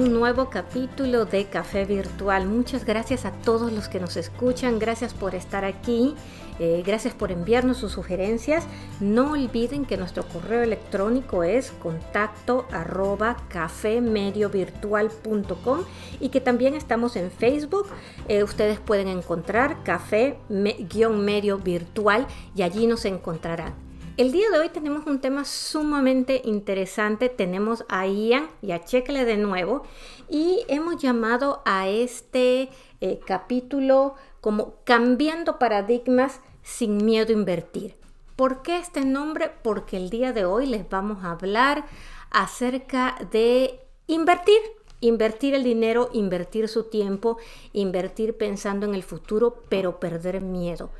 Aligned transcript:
Un 0.00 0.14
nuevo 0.14 0.48
capítulo 0.48 1.26
de 1.26 1.44
Café 1.44 1.84
Virtual. 1.84 2.46
Muchas 2.46 2.86
gracias 2.86 3.26
a 3.26 3.32
todos 3.32 3.70
los 3.70 3.88
que 3.88 4.00
nos 4.00 4.16
escuchan, 4.16 4.78
gracias 4.78 5.12
por 5.12 5.34
estar 5.34 5.66
aquí, 5.66 6.14
eh, 6.58 6.82
gracias 6.86 7.12
por 7.12 7.30
enviarnos 7.30 7.76
sus 7.76 7.92
sugerencias. 7.92 8.64
No 8.98 9.32
olviden 9.32 9.84
que 9.84 9.98
nuestro 9.98 10.26
correo 10.26 10.62
electrónico 10.62 11.44
es 11.44 11.72
contacto 11.72 12.66
arroba 12.72 13.36
cafemediovirtual.com 13.50 15.80
y 16.18 16.30
que 16.30 16.40
también 16.40 16.72
estamos 16.72 17.16
en 17.16 17.30
Facebook. 17.30 17.86
Eh, 18.26 18.42
ustedes 18.42 18.80
pueden 18.80 19.08
encontrar 19.08 19.84
café-medio 19.84 21.58
virtual 21.58 22.26
y 22.56 22.62
allí 22.62 22.86
nos 22.86 23.04
encontrarán. 23.04 23.89
El 24.20 24.32
día 24.32 24.50
de 24.50 24.58
hoy 24.58 24.68
tenemos 24.68 25.06
un 25.06 25.18
tema 25.18 25.46
sumamente 25.46 26.42
interesante. 26.44 27.30
Tenemos 27.30 27.86
a 27.88 28.06
Ian 28.06 28.50
y 28.60 28.72
a 28.72 28.84
Checle 28.84 29.24
de 29.24 29.38
nuevo 29.38 29.82
y 30.28 30.62
hemos 30.68 31.00
llamado 31.00 31.62
a 31.64 31.88
este 31.88 32.68
eh, 33.00 33.18
capítulo 33.26 34.16
como 34.42 34.74
Cambiando 34.84 35.58
paradigmas 35.58 36.42
sin 36.62 36.98
miedo 36.98 37.30
a 37.30 37.32
invertir. 37.32 37.96
¿Por 38.36 38.60
qué 38.60 38.76
este 38.76 39.06
nombre? 39.06 39.52
Porque 39.62 39.96
el 39.96 40.10
día 40.10 40.34
de 40.34 40.44
hoy 40.44 40.66
les 40.66 40.86
vamos 40.86 41.24
a 41.24 41.30
hablar 41.30 41.86
acerca 42.30 43.16
de 43.32 43.80
invertir. 44.06 44.60
Invertir 45.00 45.54
el 45.54 45.64
dinero, 45.64 46.10
invertir 46.12 46.68
su 46.68 46.90
tiempo, 46.90 47.38
invertir 47.72 48.36
pensando 48.36 48.84
en 48.84 48.94
el 48.94 49.02
futuro, 49.02 49.62
pero 49.70 49.98
perder 49.98 50.42
miedo 50.42 50.90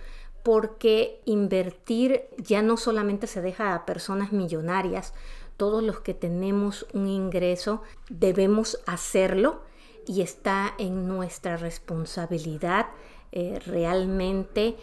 porque 0.42 1.20
invertir 1.24 2.24
ya 2.38 2.62
no 2.62 2.77
solamente 2.77 3.27
se 3.27 3.41
deja 3.41 3.74
a 3.74 3.86
personas 3.86 4.33
millonarias, 4.33 5.14
todos 5.56 5.82
los 5.82 6.00
que 6.00 6.14
tenemos 6.14 6.86
un 6.94 7.06
ingreso 7.06 7.82
debemos 8.08 8.80
hacerlo 8.86 9.60
y 10.06 10.22
está 10.22 10.74
en 10.78 11.06
nuestra 11.06 11.56
responsabilidad 11.56 12.86
eh, 13.32 13.60
realmente 13.64 14.77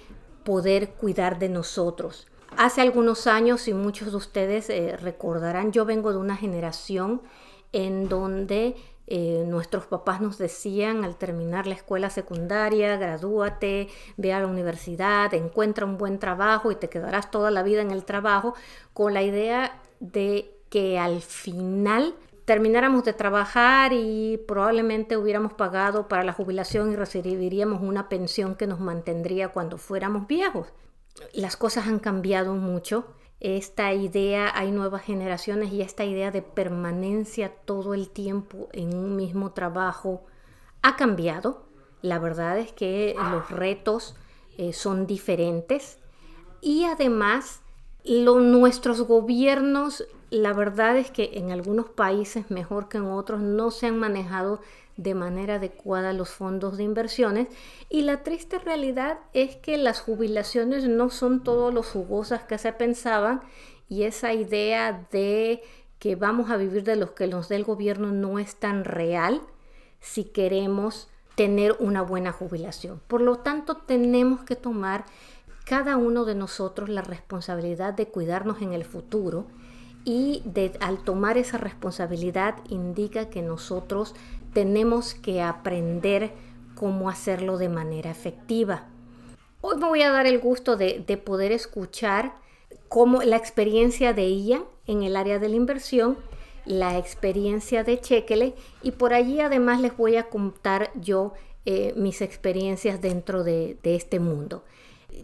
poder 0.44 0.92
cuidar 0.92 1.40
de 1.40 1.50
nosotros. 1.50 2.28
Hace 2.56 2.82
algunos 2.82 3.28
años, 3.28 3.68
y 3.68 3.74
muchos 3.74 4.12
de 4.12 4.18
ustedes 4.18 4.70
eh, 4.70 4.96
recordarán, 4.96 5.72
yo 5.72 5.84
vengo 5.84 6.12
de 6.12 6.18
una 6.18 6.38
generación 6.38 7.22
en 7.74 8.08
donde 8.08 8.76
eh, 9.10 9.46
nuestros 9.48 9.86
papás 9.86 10.20
nos 10.20 10.38
decían 10.38 11.06
al 11.06 11.16
terminar 11.16 11.66
la 11.66 11.76
escuela 11.76 12.10
secundaria, 12.10 12.98
gradúate, 12.98 13.88
ve 14.18 14.34
a 14.34 14.42
la 14.42 14.48
universidad, 14.48 15.34
encuentra 15.34 15.86
un 15.86 15.98
buen 15.98 16.20
trabajo 16.20 16.72
y 16.72 16.76
te 16.76 16.90
quedarás 16.90 17.32
toda 17.32 17.50
la 17.50 17.64
vida 17.64 17.82
en 17.82 17.92
el 17.92 18.04
trabajo, 18.04 18.54
con 18.94 19.14
la 19.14 19.24
idea 19.24 19.82
de 20.02 20.54
que 20.70 21.00
al 21.00 21.22
final 21.22 22.16
termináramos 22.44 23.06
de 23.06 23.14
trabajar 23.14 23.94
y 23.94 24.38
probablemente 24.46 25.16
hubiéramos 25.16 25.54
pagado 25.54 26.10
para 26.10 26.26
la 26.26 26.34
jubilación 26.34 26.92
y 26.92 26.98
recibiríamos 26.98 27.82
una 27.82 28.10
pensión 28.10 28.56
que 28.56 28.68
nos 28.68 28.82
mantendría 28.82 29.50
cuando 29.50 29.78
fuéramos 29.78 30.28
viejos. 30.28 30.68
Las 31.34 31.56
cosas 31.56 31.88
han 31.88 32.00
cambiado 32.00 32.54
mucho 32.54 33.06
esta 33.40 33.94
idea, 33.94 34.52
hay 34.56 34.72
nuevas 34.72 35.04
generaciones 35.04 35.72
y 35.72 35.82
esta 35.82 36.06
idea 36.06 36.32
de 36.32 36.42
permanencia 36.42 37.50
todo 37.50 37.94
el 37.94 38.10
tiempo 38.10 38.70
en 38.74 38.96
un 38.96 39.16
mismo 39.16 39.52
trabajo 39.52 40.24
ha 40.82 40.96
cambiado. 40.96 41.68
La 42.02 42.20
verdad 42.20 42.58
es 42.58 42.72
que 42.72 43.16
los 43.32 43.50
retos 43.52 44.16
eh, 44.58 44.74
son 44.74 45.06
diferentes 45.06 46.00
y 46.62 46.86
además 46.86 47.62
nuestros 48.06 49.02
gobiernos, 49.02 50.06
la 50.30 50.54
verdad 50.54 50.98
es 50.98 51.12
que 51.12 51.32
en 51.34 51.52
algunos 51.52 51.88
países 51.88 52.52
mejor 52.52 52.90
que 52.90 52.98
en 52.98 53.06
otros 53.06 53.42
no 53.42 53.72
se 53.72 53.88
han 53.88 53.98
manejado 53.98 54.60
de 54.98 55.14
manera 55.14 55.56
adecuada 55.56 56.12
los 56.12 56.30
fondos 56.30 56.78
de 56.78 56.84
inversiones 56.84 57.48
y 57.90 58.02
la 58.02 58.24
triste 58.24 58.58
realidad 58.60 59.20
es 59.34 59.56
que 59.56 59.78
las 59.78 60.02
jubilaciones 60.02 60.88
no 60.88 61.10
son 61.10 61.44
todo 61.44 61.72
lo 61.72 61.84
jugosas 61.84 62.44
que 62.44 62.58
se 62.58 62.74
pensaban 62.74 63.42
y 63.88 64.04
esa 64.04 64.34
idea 64.34 65.08
de 65.12 65.62
que 66.00 66.16
vamos 66.16 66.50
a 66.50 66.58
vivir 66.58 66.84
de 66.84 66.96
los 66.96 67.12
que 67.12 67.28
nos 67.28 67.48
dé 67.48 67.56
el 67.56 67.64
gobierno 67.64 68.12
no 68.12 68.40
es 68.40 68.56
tan 68.56 68.84
real 68.84 69.42
si 70.00 70.26
queremos 70.26 71.10
tener 71.36 71.76
una 71.80 72.02
buena 72.02 72.32
jubilación. 72.32 73.00
Por 73.08 73.22
lo 73.22 73.38
tanto, 73.38 73.78
tenemos 73.78 74.42
que 74.42 74.56
tomar 74.56 75.06
cada 75.66 75.98
uno 75.98 76.26
de 76.26 76.36
nosotros 76.36 76.90
la 76.90 77.02
responsabilidad 77.02 77.94
de 77.94 78.08
cuidarnos 78.08 78.62
en 78.62 78.74
el 78.74 78.86
futuro 78.86 79.46
y 80.08 80.42
al 80.80 81.00
tomar 81.00 81.38
esa 81.38 81.58
responsabilidad 81.58 82.56
indica 82.70 83.30
que 83.30 83.42
nosotros 83.42 84.16
tenemos 84.54 85.14
que 85.14 85.42
aprender 85.42 86.32
cómo 86.76 87.10
hacerlo 87.10 87.58
de 87.58 87.68
manera 87.68 88.10
efectiva. 88.10 88.86
Hoy 89.60 89.76
me 89.76 89.86
voy 89.86 90.04
a 90.04 90.12
dar 90.12 90.26
el 90.26 90.40
gusto 90.40 90.78
de, 90.78 91.02
poder 91.26 91.52
escuchar 91.52 92.36
cómo 92.88 93.22
la 93.22 93.36
experiencia 93.36 94.14
de 94.14 94.34
Ian 94.34 94.64
en 94.86 95.04
el 95.04 95.18
área 95.18 95.40
de 95.40 95.50
la 95.50 95.58
inversión, 95.58 96.18
la 96.64 96.98
experiencia 96.98 97.84
de 97.84 98.00
Chequele 98.00 98.56
y 98.82 98.92
por 98.92 99.14
allí 99.14 99.42
además 99.42 99.82
les 99.82 99.98
voy 99.98 100.16
a 100.16 100.30
contar 100.30 100.90
yo 100.96 101.34
eh, 101.66 101.94
mis 101.98 102.22
experiencias 102.22 103.02
dentro 103.02 103.44
de, 103.44 103.78
este 103.84 104.22
mundo. 104.22 104.64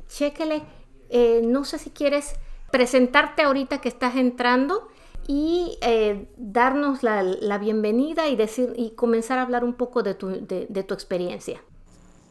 Chequele, 0.10 0.62
eh, 1.10 1.40
no 1.42 1.64
sé 1.64 1.80
si 1.80 1.90
quieres 1.90 2.36
presentarte 2.74 3.44
ahorita 3.44 3.82
que 3.82 3.88
estás 3.88 4.16
entrando 4.16 4.88
y 5.28 5.78
eh, 5.82 6.28
darnos 6.38 7.04
la, 7.04 7.58
bienvenida 7.60 8.28
y, 8.30 8.36
decir, 8.36 8.74
y 8.76 8.96
comenzar 8.96 9.38
a 9.38 9.44
hablar 9.44 9.64
un 9.64 9.76
poco 9.76 10.02
de 10.02 10.16
tu, 10.16 10.30
de, 10.30 10.84
tu 10.84 10.96
experiencia. 10.96 11.62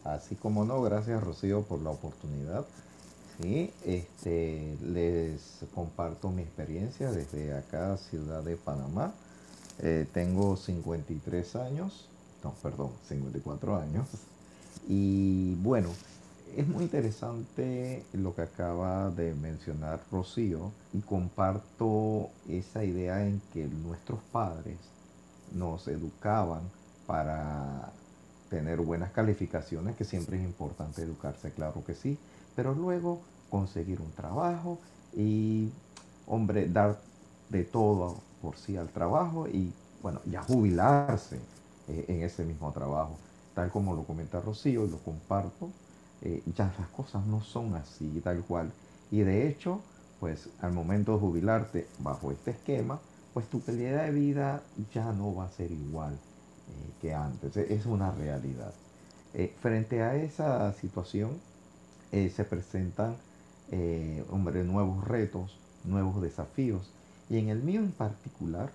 Así 0.02 0.34
como 0.34 0.64
no, 0.64 0.82
gracias 0.82 1.22
Rocío 1.22 1.62
por 1.62 1.81
la 1.81 1.91
oportunidad. 1.91 2.64
Sí, 3.41 3.70
este, 3.86 4.76
les 4.84 5.60
comparto 5.76 6.28
mi 6.31 6.42
experiencia 6.42 7.12
desde 7.12 7.54
acá, 7.54 7.97
ciudad 7.97 8.42
de 8.42 8.56
Panamá. 8.56 9.12
Eh, 9.78 10.08
tengo 10.12 10.56
53 10.56 11.54
años, 11.54 12.08
no, 12.42 12.52
perdón, 12.60 12.91
54 13.08 13.76
años. 13.76 14.08
Y 14.88 15.54
bueno, 15.62 15.91
es 16.56 16.68
muy 16.68 16.84
interesante 16.84 18.04
lo 18.12 18.34
que 18.34 18.42
acaba 18.42 19.10
de 19.10 19.34
mencionar 19.34 20.00
Rocío 20.10 20.70
y 20.92 21.00
comparto 21.00 22.30
esa 22.48 22.84
idea 22.84 23.26
en 23.26 23.40
que 23.52 23.66
nuestros 23.66 24.20
padres 24.32 24.76
nos 25.54 25.88
educaban 25.88 26.60
para 27.06 27.90
tener 28.50 28.81
buenas 28.81 29.12
calificaciones, 29.12 29.96
que 29.96 30.04
siempre 30.04 30.37
es 30.37 30.44
importante 30.44 31.02
educarse, 31.02 31.50
claro 31.52 31.82
que 31.87 31.94
sí, 31.94 32.19
pero 32.55 32.75
luego 32.75 33.20
conseguir 33.50 34.00
un 34.00 34.10
trabajo 34.12 34.78
y, 35.16 35.70
hombre, 36.26 36.69
dar 36.69 36.98
de 37.48 37.64
todo 37.64 38.16
por 38.43 38.56
sí 38.56 38.76
al 38.76 38.88
trabajo 38.88 39.48
y, 39.48 39.72
bueno, 40.02 40.20
ya 40.26 40.43
jubilarse 40.43 41.38
eh, 41.88 42.05
en 42.08 42.22
ese 42.22 42.44
mismo 42.44 42.72
trabajo, 42.72 43.16
tal 43.55 43.70
como 43.70 43.94
lo 43.94 44.05
comenta 44.05 44.40
Rocío 44.40 44.84
y 44.84 44.90
lo 44.90 44.98
comparto 44.98 45.70
eh, 46.24 46.42
ya 46.54 46.72
las 46.78 46.88
cosas 46.88 47.26
no 47.26 47.42
son 47.42 47.74
así, 47.74 48.20
tal 48.22 48.42
cual. 48.42 48.70
Y 49.10 49.20
de 49.20 49.48
hecho, 49.48 49.80
pues 50.20 50.48
al 50.60 50.72
momento 50.72 51.14
de 51.14 51.19
jubilarte 51.19 51.86
bajo 51.98 52.30
este 52.30 52.52
esquema, 52.52 53.00
pues 53.34 53.48
tu 53.48 53.62
calidad 53.62 54.04
de 54.04 54.12
vida 54.12 54.62
ya 54.94 55.12
no 55.12 55.34
va 55.34 55.46
a 55.46 55.50
ser 55.50 55.70
igual 55.72 56.12
eh, 56.12 56.90
que 57.00 57.14
antes. 57.14 57.56
E, 57.56 57.74
es 57.74 57.86
una 57.86 58.12
realidad. 58.12 58.72
Eh, 59.34 59.52
frente 59.60 60.02
a 60.02 60.14
esa 60.16 60.72
situación, 60.74 61.30
se 62.12 62.44
presentan, 62.44 63.16
nuevos 63.70 65.08
retos, 65.08 65.56
nuevos 65.84 66.20
desafíos. 66.20 66.90
Y 67.30 67.38
en 67.38 67.48
el 67.48 67.62
mío 67.62 67.80
en 67.80 67.90
particular, 67.90 68.70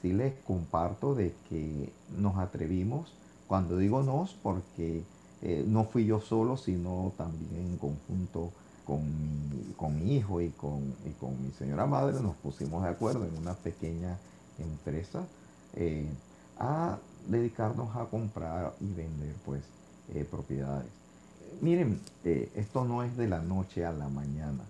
sí 0.00 0.12
les 0.12 0.32
comparto 0.46 1.16
de 1.16 1.34
que 1.48 1.92
nos 2.16 2.36
atrevimos, 2.36 3.12
cuando 3.48 3.76
digo 3.76 4.04
nos, 4.04 4.34
porque 4.42 5.02
eh, 5.42 5.64
no 5.66 5.84
fui 5.84 6.04
yo 6.04 6.20
solo, 6.20 6.56
sino 6.56 7.12
también 7.16 7.54
en 7.54 7.76
conjunto 7.76 8.50
con 8.84 9.02
mi, 9.04 9.72
con 9.76 9.98
mi 9.98 10.16
hijo 10.16 10.40
y 10.40 10.48
con, 10.50 10.94
con, 11.20 11.42
mi 11.42 11.52
señora 11.52 11.86
madre, 11.86 12.20
nos 12.20 12.34
pusimos 12.36 12.82
de 12.82 12.88
acuerdo 12.88 13.24
en 13.24 13.36
una 13.36 13.54
pequeña 13.54 14.16
empresa 14.58 15.24
eh, 15.74 16.08
a 16.58 16.98
dedicarnos 17.28 17.94
a 17.94 18.06
comprar 18.06 18.72
y 18.80 18.86
vender 18.86 19.34
pues 19.44 19.62
eh, 20.14 20.26
propiedades. 20.28 20.88
Miren, 21.60 22.00
esto 22.24 22.84
no 22.84 23.02
es 23.02 23.16
de 23.16 23.28
la 23.28 23.40
noche 23.40 23.84
a 23.84 23.92
la 23.92 24.08
mañana. 24.08 24.64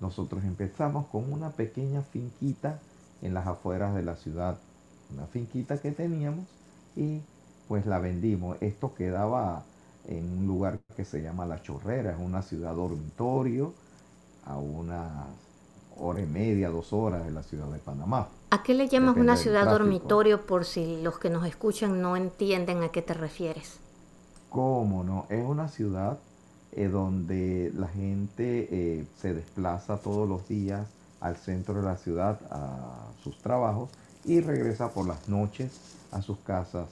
Nosotros 0.00 0.44
empezamos 0.44 1.06
con 1.06 1.32
una 1.32 1.50
pequeña 1.50 2.02
finquita 2.02 2.78
en 3.22 3.34
las 3.34 3.46
afueras 3.46 3.94
de 3.94 4.02
la 4.02 4.16
ciudad, 4.16 4.58
una 5.12 5.26
finquita 5.26 5.78
que 5.78 5.92
teníamos 5.92 6.44
y 6.94 7.20
pues 7.68 7.86
la 7.86 7.98
vendimos. 7.98 8.56
Esto 8.60 8.94
quedaba 8.94 9.64
en 10.08 10.38
un 10.38 10.46
lugar 10.46 10.78
que 10.96 11.04
se 11.04 11.22
llama 11.22 11.46
La 11.46 11.62
Chorrera, 11.62 12.12
es 12.12 12.18
una 12.18 12.42
ciudad 12.42 12.74
dormitorio, 12.74 13.74
a 14.44 14.56
unas 14.56 15.10
hora 15.98 16.20
y 16.20 16.26
media, 16.26 16.70
dos 16.70 16.92
horas 16.92 17.24
de 17.24 17.30
la 17.30 17.42
ciudad 17.42 17.66
de 17.68 17.78
Panamá. 17.78 18.28
¿A 18.50 18.62
qué 18.62 18.74
le 18.74 18.88
llamas 18.88 19.16
una 19.16 19.36
ciudad 19.36 19.68
dormitorio 19.68 20.46
por 20.46 20.64
si 20.64 21.00
los 21.02 21.18
que 21.18 21.30
nos 21.30 21.46
escuchan 21.46 22.00
no 22.00 22.16
entienden 22.16 22.82
a 22.82 22.90
qué 22.90 23.02
te 23.02 23.14
refieres? 23.14 23.78
¿Cómo 24.50 25.02
no? 25.02 25.26
Es 25.28 25.44
una 25.44 25.68
ciudad 25.68 26.18
eh, 26.72 26.88
donde 26.88 27.72
la 27.74 27.88
gente 27.88 28.68
eh, 28.70 29.06
se 29.20 29.34
desplaza 29.34 29.98
todos 29.98 30.28
los 30.28 30.46
días 30.46 30.86
al 31.20 31.36
centro 31.36 31.74
de 31.74 31.82
la 31.82 31.96
ciudad 31.96 32.38
a 32.50 33.08
sus 33.24 33.38
trabajos 33.38 33.90
y 34.24 34.40
regresa 34.40 34.90
por 34.90 35.06
las 35.06 35.28
noches 35.28 35.72
a 36.12 36.22
sus 36.22 36.38
casas 36.38 36.86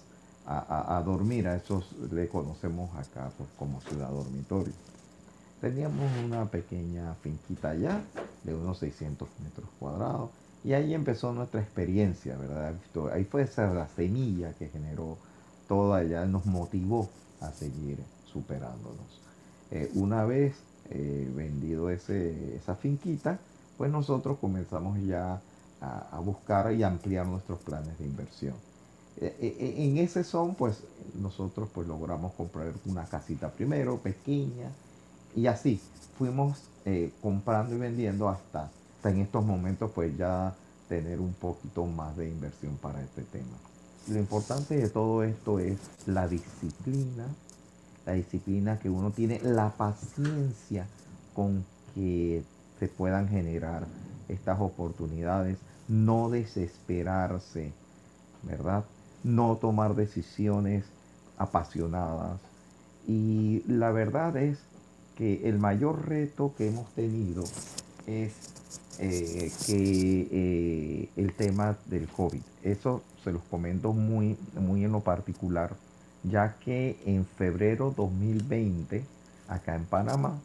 a, 0.47 1.03
dormir. 1.05 1.49
A 1.49 1.57
esos 1.57 1.85
le 2.13 2.29
conocemos 2.29 2.91
acá 2.97 3.31
pues, 3.37 3.49
como 3.59 3.81
ciudad 3.83 4.11
dormitorio. 4.11 4.73
Teníamos 5.61 6.11
una 6.25 6.45
pequeña 6.47 7.15
finquita 7.23 7.71
allá 7.71 8.03
de 8.43 8.55
unos 8.55 8.79
600 8.79 9.29
metros 9.43 9.69
cuadrados 9.79 10.31
y 10.65 10.73
ahí 10.73 10.95
empezó 10.95 11.33
nuestra 11.33 11.61
experiencia, 11.61 12.37
¿verdad? 12.37 12.75
Ahí 13.13 13.25
fue 13.25 13.43
esa 13.43 13.73
la 13.73 13.89
semilla 13.89 14.53
que 14.55 14.69
generó 14.69 15.17
toda 15.69 15.99
allá, 15.99 16.25
nos 16.27 16.47
motivó 16.47 17.09
a 17.41 17.51
seguir 17.53 17.99
superándonos. 18.33 19.21
Eh, 19.71 19.91
una 19.95 20.25
vez 20.25 20.55
eh, 20.91 21.31
vendido 21.35 21.91
ese, 21.91 22.57
esa 22.57 22.77
finquita, 22.77 23.39
pues 23.77 23.91
nosotros 23.91 24.39
comenzamos 24.39 24.99
ya 25.03 25.41
a, 25.81 26.19
buscar 26.21 26.73
y 26.73 26.83
ampliar 26.83 27.27
nuestros 27.27 27.59
planes 27.61 27.99
de 27.99 28.07
inversión. 28.07 28.55
Eh, 29.41 29.75
en 29.79 29.99
ese 29.99 30.25
son, 30.25 30.55
pues 30.55 30.79
nosotros 31.21 31.69
pues 31.73 31.87
logramos 31.87 32.33
comprar 32.33 32.73
una 32.87 33.05
casita 33.05 33.51
primero, 33.51 33.99
pequeña, 33.99 34.71
y 35.37 35.47
así 35.47 35.81
fuimos 36.19 36.59
comprando 37.23 37.75
y 37.75 37.79
vendiendo 37.79 38.29
hasta, 38.29 38.69
hasta 38.97 39.11
en 39.11 39.21
estos 39.21 39.43
momentos 39.43 39.91
pues 39.95 40.15
ya 40.19 40.55
tener 40.89 41.19
un 41.19 41.33
poquito 41.33 41.87
más 41.87 42.15
de 42.17 42.29
inversión 42.29 42.77
para 42.77 43.03
este 43.03 43.23
tema. 43.23 43.57
Lo 44.09 44.19
importante 44.19 44.77
de 44.77 44.89
todo 44.91 45.23
esto 45.23 45.61
es 45.61 45.79
la 46.07 46.29
disciplina, 46.29 47.25
la 48.05 48.13
disciplina 48.13 48.79
que 48.79 48.91
uno 48.91 49.11
tiene, 49.11 49.41
la 49.43 49.71
paciencia 49.71 50.87
con 51.35 51.65
que 51.95 52.43
se 52.79 52.89
puedan 52.89 53.29
generar 53.29 53.87
estas 54.29 54.61
oportunidades, 54.61 55.57
no 55.89 56.29
desesperarse, 56.29 57.73
¿verdad? 58.43 58.85
No 59.25 59.57
tomar 59.57 59.97
decisiones 59.97 60.85
apasionadas. 61.37 62.39
Y 63.09 63.65
la 63.67 63.91
verdad 63.91 64.37
es 64.37 64.59
que 65.19 65.49
el 65.49 65.59
mayor 65.59 66.09
reto 66.09 66.55
que 66.57 66.69
hemos 66.69 66.89
tenido 66.93 67.43
es 68.07 68.33
eh, 69.01 69.51
que 69.67 70.29
eh, 70.31 71.09
el 71.17 71.33
tema 71.33 71.77
del 71.87 72.07
COVID. 72.07 72.43
Eso 72.63 73.03
se 73.25 73.33
los 73.33 73.43
comento 73.51 73.93
muy, 73.93 74.37
muy 74.55 74.85
en 74.85 74.93
lo 74.93 75.01
particular 75.01 75.75
ya 76.25 76.57
que 76.65 76.99
en 77.05 77.27
febrero 77.27 77.93
2020, 77.97 79.05
acá 79.49 79.77
en 79.77 79.85
Panamá, 79.85 80.39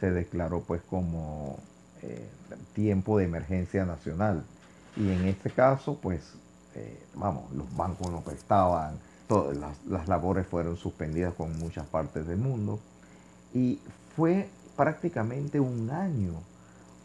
se 0.00 0.10
declaró 0.10 0.60
pues 0.60 0.82
como 0.88 1.58
eh, 2.02 2.26
tiempo 2.74 3.18
de 3.18 3.24
emergencia 3.24 3.84
nacional. 3.84 4.44
Y 4.96 5.10
en 5.10 5.26
este 5.26 5.50
caso, 5.50 5.98
pues, 6.00 6.22
eh, 6.76 7.06
vamos, 7.14 7.50
los 7.52 7.74
bancos 7.76 8.10
no 8.10 8.20
prestaban, 8.20 8.98
todas 9.28 9.56
las, 9.56 9.76
las 9.86 10.08
labores 10.08 10.46
fueron 10.46 10.76
suspendidas 10.76 11.34
con 11.34 11.58
muchas 11.58 11.86
partes 11.86 12.26
del 12.26 12.36
mundo. 12.36 12.78
Y 13.54 13.80
fue 14.14 14.48
prácticamente 14.76 15.58
un 15.58 15.90
año, 15.90 16.34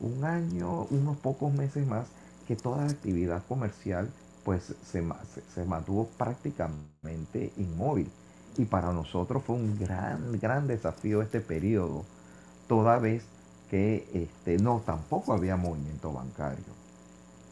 un 0.02 0.24
año, 0.26 0.88
unos 0.90 1.18
pocos 1.18 1.54
meses 1.54 1.88
más, 1.88 2.06
que 2.48 2.56
toda 2.56 2.86
la 2.86 2.92
actividad 2.92 3.44
comercial 3.48 4.10
pues 4.44 4.74
se, 4.86 5.04
se, 5.54 5.66
mantuvo 5.66 6.08
prácticamente 6.18 7.54
inmóvil. 7.58 8.10
Y 8.58 8.66
para 8.66 8.92
nosotros 8.92 9.44
fue 9.46 9.56
un 9.56 9.80
gran, 9.80 10.40
gran 10.40 10.68
desafío 10.68 11.22
este 11.22 11.40
periodo, 11.40 12.04
toda 12.68 13.00
vez 13.00 13.24
que 13.70 14.06
este, 14.14 14.58
no, 14.58 14.82
tampoco 14.86 15.34
había 15.34 15.56
movimiento 15.56 16.12
bancario. 16.12 16.81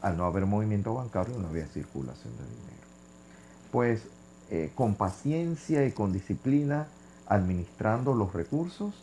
Al 0.01 0.17
no 0.17 0.25
haber 0.25 0.45
movimiento 0.45 0.93
bancario 0.93 1.37
no 1.37 1.47
había 1.47 1.67
circulación 1.67 2.33
de 2.37 2.43
dinero. 2.43 2.87
Pues 3.71 4.01
eh, 4.51 4.71
con 4.75 4.95
paciencia 4.95 5.85
y 5.85 5.91
con 5.91 6.11
disciplina, 6.11 6.87
administrando 7.27 8.15
los 8.15 8.33
recursos, 8.33 8.95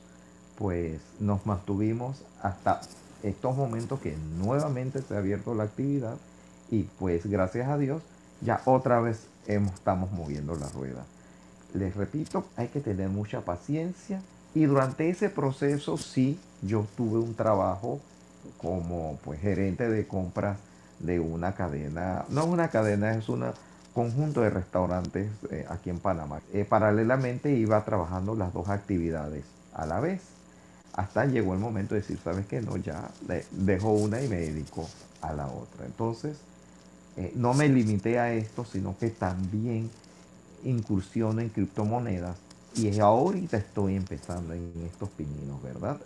pues 0.58 1.00
nos 1.20 1.46
mantuvimos 1.46 2.22
hasta 2.42 2.80
estos 3.22 3.56
momentos 3.56 4.00
que 4.00 4.16
nuevamente 4.38 5.02
se 5.02 5.14
ha 5.14 5.18
abierto 5.18 5.54
la 5.54 5.64
actividad 5.64 6.16
y 6.70 6.84
pues 6.98 7.26
gracias 7.26 7.68
a 7.68 7.78
Dios 7.78 8.02
ya 8.40 8.60
otra 8.64 9.00
vez 9.00 9.26
estamos 9.46 10.10
moviendo 10.12 10.56
la 10.56 10.68
rueda. 10.70 11.04
Les 11.74 11.94
repito, 11.94 12.44
hay 12.56 12.68
que 12.68 12.80
tener 12.80 13.08
mucha 13.08 13.42
paciencia 13.42 14.20
y 14.54 14.64
durante 14.64 15.08
ese 15.08 15.28
proceso 15.28 15.98
sí, 15.98 16.38
yo 16.62 16.86
tuve 16.96 17.18
un 17.18 17.34
trabajo 17.34 18.00
como 18.58 19.18
pues 19.24 19.40
gerente 19.40 19.88
de 19.88 20.06
compras 20.06 20.56
de 20.98 21.20
una 21.20 21.54
cadena, 21.54 22.24
no 22.28 22.44
una 22.46 22.68
cadena, 22.68 23.14
es 23.14 23.28
un 23.28 23.44
conjunto 23.94 24.42
de 24.42 24.50
restaurantes 24.50 25.30
eh, 25.50 25.64
aquí 25.68 25.90
en 25.90 25.98
Panamá. 25.98 26.40
Eh, 26.52 26.64
paralelamente 26.64 27.52
iba 27.52 27.82
trabajando 27.84 28.34
las 28.34 28.52
dos 28.52 28.68
actividades 28.68 29.44
a 29.74 29.86
la 29.86 30.00
vez. 30.00 30.22
Hasta 30.94 31.26
llegó 31.26 31.52
el 31.54 31.60
momento 31.60 31.94
de 31.94 32.00
decir, 32.00 32.18
¿sabes 32.22 32.46
qué? 32.46 32.60
No, 32.60 32.76
ya 32.78 33.10
dejo 33.50 33.92
una 33.92 34.20
y 34.22 34.28
me 34.28 34.36
dedico 34.36 34.88
a 35.20 35.32
la 35.32 35.46
otra. 35.46 35.84
Entonces, 35.84 36.38
eh, 37.16 37.32
no 37.34 37.54
me 37.54 37.68
limité 37.68 38.18
a 38.18 38.32
esto, 38.32 38.64
sino 38.64 38.96
que 38.98 39.10
también 39.10 39.90
incursiono 40.64 41.40
en 41.40 41.50
criptomonedas 41.50 42.36
y 42.74 42.98
ahorita 42.98 43.56
estoy 43.56 43.96
empezando 43.96 44.52
en 44.52 44.70
estos 44.86 45.08
pininos, 45.10 45.62
¿verdad? 45.62 45.98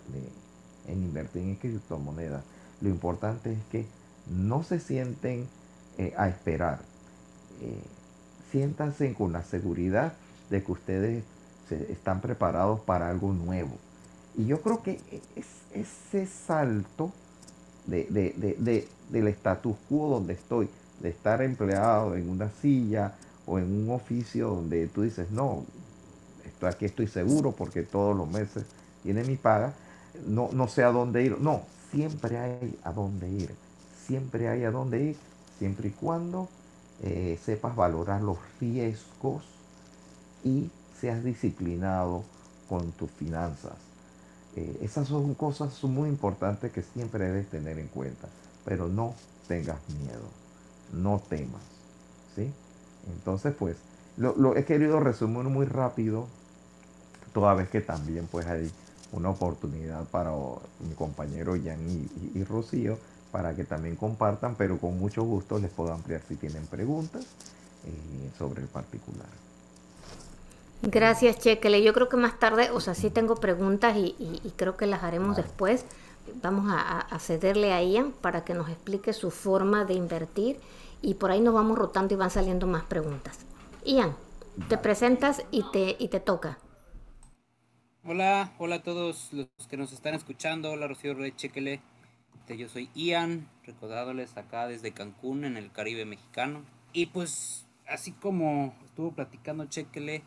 en 0.87 1.03
invertir 1.03 1.41
en 1.41 1.55
criptomonedas. 1.55 2.43
Lo 2.79 2.89
importante 2.89 3.51
es 3.51 3.59
que 3.71 3.85
no 4.31 4.63
se 4.63 4.79
sienten 4.79 5.47
eh, 5.97 6.13
a 6.17 6.27
esperar. 6.29 6.79
Eh, 7.61 7.81
siéntanse 8.51 9.13
con 9.13 9.33
la 9.33 9.43
seguridad 9.43 10.13
de 10.49 10.63
que 10.63 10.71
ustedes 10.71 11.23
están 11.89 12.19
preparados 12.19 12.81
para 12.81 13.09
algo 13.09 13.31
nuevo. 13.31 13.71
Y 14.37 14.45
yo 14.45 14.61
creo 14.61 14.81
que 14.81 14.99
es, 15.35 15.45
ese 15.73 16.25
salto 16.25 17.11
del 17.87 19.27
status 19.27 19.75
quo 19.87 20.09
donde 20.09 20.33
estoy, 20.33 20.69
de 21.01 21.09
estar 21.09 21.41
empleado 21.41 22.15
en 22.15 22.29
una 22.29 22.49
silla 22.61 23.13
o 23.45 23.57
en 23.57 23.65
un 23.65 23.89
oficio 23.89 24.49
donde 24.49 24.87
tú 24.87 25.01
dices, 25.01 25.31
no, 25.31 25.65
esto, 26.45 26.67
aquí 26.67 26.85
estoy 26.85 27.07
seguro 27.07 27.51
porque 27.51 27.83
todos 27.83 28.15
los 28.15 28.29
meses 28.29 28.65
tiene 29.03 29.23
mi 29.23 29.35
paga, 29.35 29.73
no, 30.27 30.49
no 30.53 30.67
sé 30.67 30.83
a 30.83 30.91
dónde 30.91 31.23
ir. 31.23 31.39
No, 31.39 31.63
siempre 31.91 32.37
hay 32.37 32.77
a 32.83 32.91
dónde 32.91 33.29
ir, 33.29 33.53
siempre 34.05 34.47
hay 34.49 34.63
a 34.63 34.71
dónde 34.71 35.03
ir, 35.03 35.17
siempre 35.59 35.89
y 35.89 35.91
cuando 35.91 36.49
eh, 37.03 37.39
sepas 37.43 37.75
valorar 37.75 38.21
los 38.21 38.37
riesgos 38.59 39.43
y 40.43 40.69
seas 40.99 41.23
disciplinado 41.23 42.23
con 42.69 42.91
tus 42.91 43.09
finanzas. 43.11 43.73
Eh, 44.55 44.79
esas 44.81 45.07
son 45.07 45.33
cosas 45.33 45.83
muy 45.83 46.09
importantes 46.09 46.71
que 46.71 46.81
siempre 46.81 47.25
debes 47.25 47.49
tener 47.49 47.79
en 47.79 47.87
cuenta, 47.87 48.27
pero 48.65 48.87
no 48.87 49.15
tengas 49.47 49.77
miedo, 49.89 50.27
no 50.93 51.21
temas, 51.29 51.61
¿sí? 52.35 52.51
Entonces, 53.15 53.53
pues, 53.57 53.77
lo, 54.17 54.55
he 54.55 54.65
querido 54.65 54.99
resumir 54.99 55.43
muy 55.45 55.65
rápido, 55.65 56.27
toda 57.33 57.53
vez 57.53 57.69
que 57.69 57.81
también 57.81 58.27
pues 58.29 58.45
hay 58.47 58.69
una 59.13 59.29
oportunidad 59.29 60.03
para 60.05 60.31
mi 60.31 60.93
compañero 60.95 61.53
Jan 61.53 61.79
y, 62.35 62.43
Rocío 62.43 62.97
para 63.31 63.55
que 63.55 63.63
también 63.63 63.95
compartan, 63.95 64.55
pero 64.55 64.77
con 64.77 64.99
mucho 64.99 65.23
gusto 65.23 65.57
les 65.59 65.71
puedo 65.71 65.93
ampliar 65.93 66.21
si 66.27 66.35
tienen 66.35 66.65
preguntas 66.67 67.25
eh, 67.85 68.29
sobre 68.37 68.61
el 68.61 68.67
particular. 68.67 69.27
Gracias, 70.83 71.39
Chequele. 71.39 71.83
Yo 71.83 71.93
creo 71.93 72.09
que 72.09 72.17
más 72.17 72.39
tarde, 72.39 72.71
o 72.71 72.79
sea, 72.79 72.95
sí 72.95 73.09
tengo 73.11 73.35
preguntas 73.35 73.95
y, 73.95 74.53
creo 74.55 74.77
que 74.77 74.87
las 74.87 75.03
haremos 75.03 75.37
después. 75.37 75.85
Vamos 76.41 76.71
a, 76.71 76.99
a, 76.99 77.19
cederle 77.19 77.73
a 77.73 77.83
Ian 77.83 78.11
para 78.11 78.43
que 78.43 78.53
nos 78.53 78.69
explique 78.69 79.13
su 79.13 79.31
forma 79.31 79.85
de 79.85 79.93
invertir 79.93 80.59
y 81.01 81.15
por 81.15 81.31
ahí 81.31 81.41
nos 81.41 81.53
vamos 81.53 81.77
rotando 81.77 82.13
y 82.13 82.17
van 82.17 82.31
saliendo 82.31 82.67
más 82.67 82.83
preguntas. 82.83 83.39
Ian, 83.85 84.15
te 84.69 84.77
presentas 84.77 85.43
y 85.51 85.63
te, 85.71 85.95
y 85.99 86.07
te 86.07 86.19
toca. 86.19 86.57
Hola, 88.03 88.51
hola 88.57 88.77
a 88.77 88.83
todos 88.83 89.31
los 89.31 89.47
que 89.69 89.77
nos 89.77 89.93
están 89.93 90.15
escuchando. 90.15 90.71
Hola 90.71 90.87
Rocío 90.87 91.13
Rey 91.13 91.33
Chequele. 91.35 91.81
Este, 92.39 92.57
yo 92.57 92.67
soy 92.69 92.89
Ian, 92.95 93.47
recordándoles 93.63 94.37
acá 94.37 94.67
desde 94.67 94.91
Cancún, 94.91 95.45
en 95.45 95.57
el 95.57 95.71
Caribe 95.71 96.05
mexicano. 96.05 96.63
Y 96.93 97.07
pues, 97.07 97.67
así 97.87 98.11
como 98.11 98.75
estuvo 98.85 99.11
platicando 99.13 99.65
Chequele, 99.65 100.23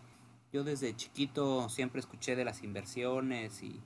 yo 0.52 0.64
desde 0.64 0.94
chiquito 0.94 1.68
siempre 1.68 2.00
escuché 2.00 2.36
de 2.36 2.44
las 2.44 2.62
inversiones 2.62 3.62
y 3.62 3.80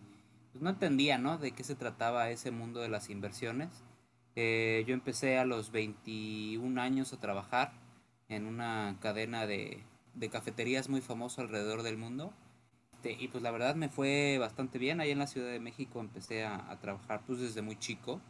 pues, 0.52 0.62
no 0.62 0.70
entendía, 0.70 1.18
¿no? 1.18 1.38
De 1.38 1.52
qué 1.52 1.64
se 1.64 1.74
trataba 1.74 2.30
ese 2.30 2.50
mundo 2.50 2.80
de 2.80 2.88
las 2.88 3.10
inversiones 3.10 3.70
Eh, 4.36 4.84
yo 4.86 4.94
empecé 4.94 5.36
a 5.38 5.44
los 5.44 5.72
21 5.72 6.80
años 6.80 7.12
a 7.12 7.18
trabajar 7.18 7.72
en 8.28 8.46
una 8.46 8.96
cadena 9.00 9.46
de, 9.46 9.82
de 10.14 10.28
cafeterías 10.28 10.88
muy 10.88 11.00
famosa 11.00 11.42
alrededor 11.42 11.82
del 11.82 11.96
mundo. 11.96 12.32
Este, 13.08 13.24
y 13.24 13.28
pues 13.28 13.42
la 13.42 13.50
verdad 13.50 13.74
me 13.74 13.88
fue 13.88 14.38
bastante 14.38 14.78
bien. 14.78 15.00
Ahí 15.00 15.10
en 15.10 15.18
la 15.18 15.26
Ciudad 15.26 15.50
de 15.50 15.60
México 15.60 16.00
empecé 16.00 16.44
a, 16.44 16.78
trabajar 16.80 17.22
pues 17.26 17.40
desde 17.40 17.62
muy 17.62 17.78
chico. 17.78 18.20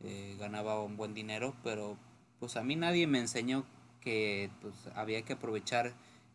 Eh, 0.00 0.36
ganaba 0.38 0.82
un 0.82 0.96
buen 0.96 1.14
dinero, 1.14 1.54
pero 1.62 1.96
pues 2.38 2.56
a 2.56 2.62
mí 2.62 2.76
nadie 2.76 3.06
me 3.06 3.18
enseñó 3.18 3.64
que 4.00 4.50
pues 4.60 4.74
había 4.94 5.22
que 5.22 5.34
aprovechar 5.34 5.94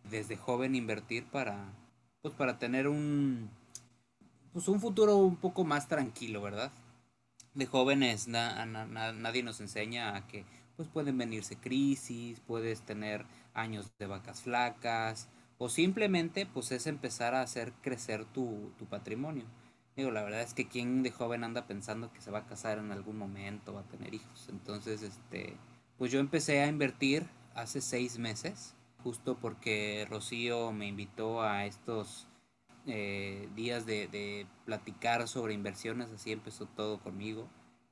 desde 0.10 0.36
joven 0.36 0.76
invertir 0.76 1.26
para 1.26 1.72
pues 2.22 2.34
para 2.34 2.58
tener 2.58 2.88
un 2.88 3.50
pues 4.52 4.68
un 4.68 4.80
futuro 4.80 5.18
un 5.18 5.36
poco 5.38 5.64
más 5.64 5.88
tranquilo, 5.88 6.42
¿verdad? 6.42 6.72
De 7.54 7.66
jóvenes 7.68 8.28
nadie 8.28 9.44
nos 9.44 9.62
enseña 9.62 10.16
a 10.16 10.28
que 10.28 10.46
pues 10.76 10.90
pueden 10.90 11.18
venirse 11.18 11.58
crisis, 11.58 12.40
puedes 12.48 12.82
tener 12.82 13.26
años 13.54 13.92
de 14.00 14.08
vacas 14.08 14.42
flacas, 14.42 15.30
o 15.64 15.70
simplemente 15.70 16.48
pues 16.48 16.72
es 16.72 16.88
empezar 16.88 17.36
a 17.36 17.44
hacer 17.44 17.72
crecer 17.84 18.26
tu, 18.26 18.72
tu 18.80 18.88
patrimonio. 18.88 19.46
Digo, 19.96 20.10
la 20.10 20.24
verdad 20.24 20.42
es 20.42 20.56
que 20.56 20.68
quien 20.68 21.04
de 21.04 21.12
joven 21.12 21.44
anda 21.44 21.68
pensando 21.68 22.12
que 22.12 22.20
se 22.20 22.32
va 22.32 22.40
a 22.40 22.46
casar 22.48 22.80
en 22.80 22.92
algún 22.92 23.16
momento, 23.16 23.72
va 23.72 23.82
a 23.82 23.88
tener 23.88 24.12
hijos. 24.16 24.48
Entonces, 24.50 25.04
este, 25.04 25.56
pues 26.00 26.12
yo 26.12 26.20
empecé 26.20 26.62
a 26.62 26.68
invertir 26.68 27.28
hace 27.54 27.80
seis 27.80 28.18
meses, 28.18 28.74
justo 29.04 29.38
porque 29.40 30.08
Rocío 30.10 30.72
me 30.72 30.88
invitó 30.88 31.44
a 31.44 31.68
estos 31.68 32.26
eh, 32.88 33.48
días 33.56 33.86
de, 33.86 34.08
de, 34.08 34.48
platicar 34.66 35.28
sobre 35.28 35.54
inversiones, 35.54 36.10
así 36.10 36.32
empezó 36.32 36.66
todo 36.66 37.00
conmigo. 37.00 37.48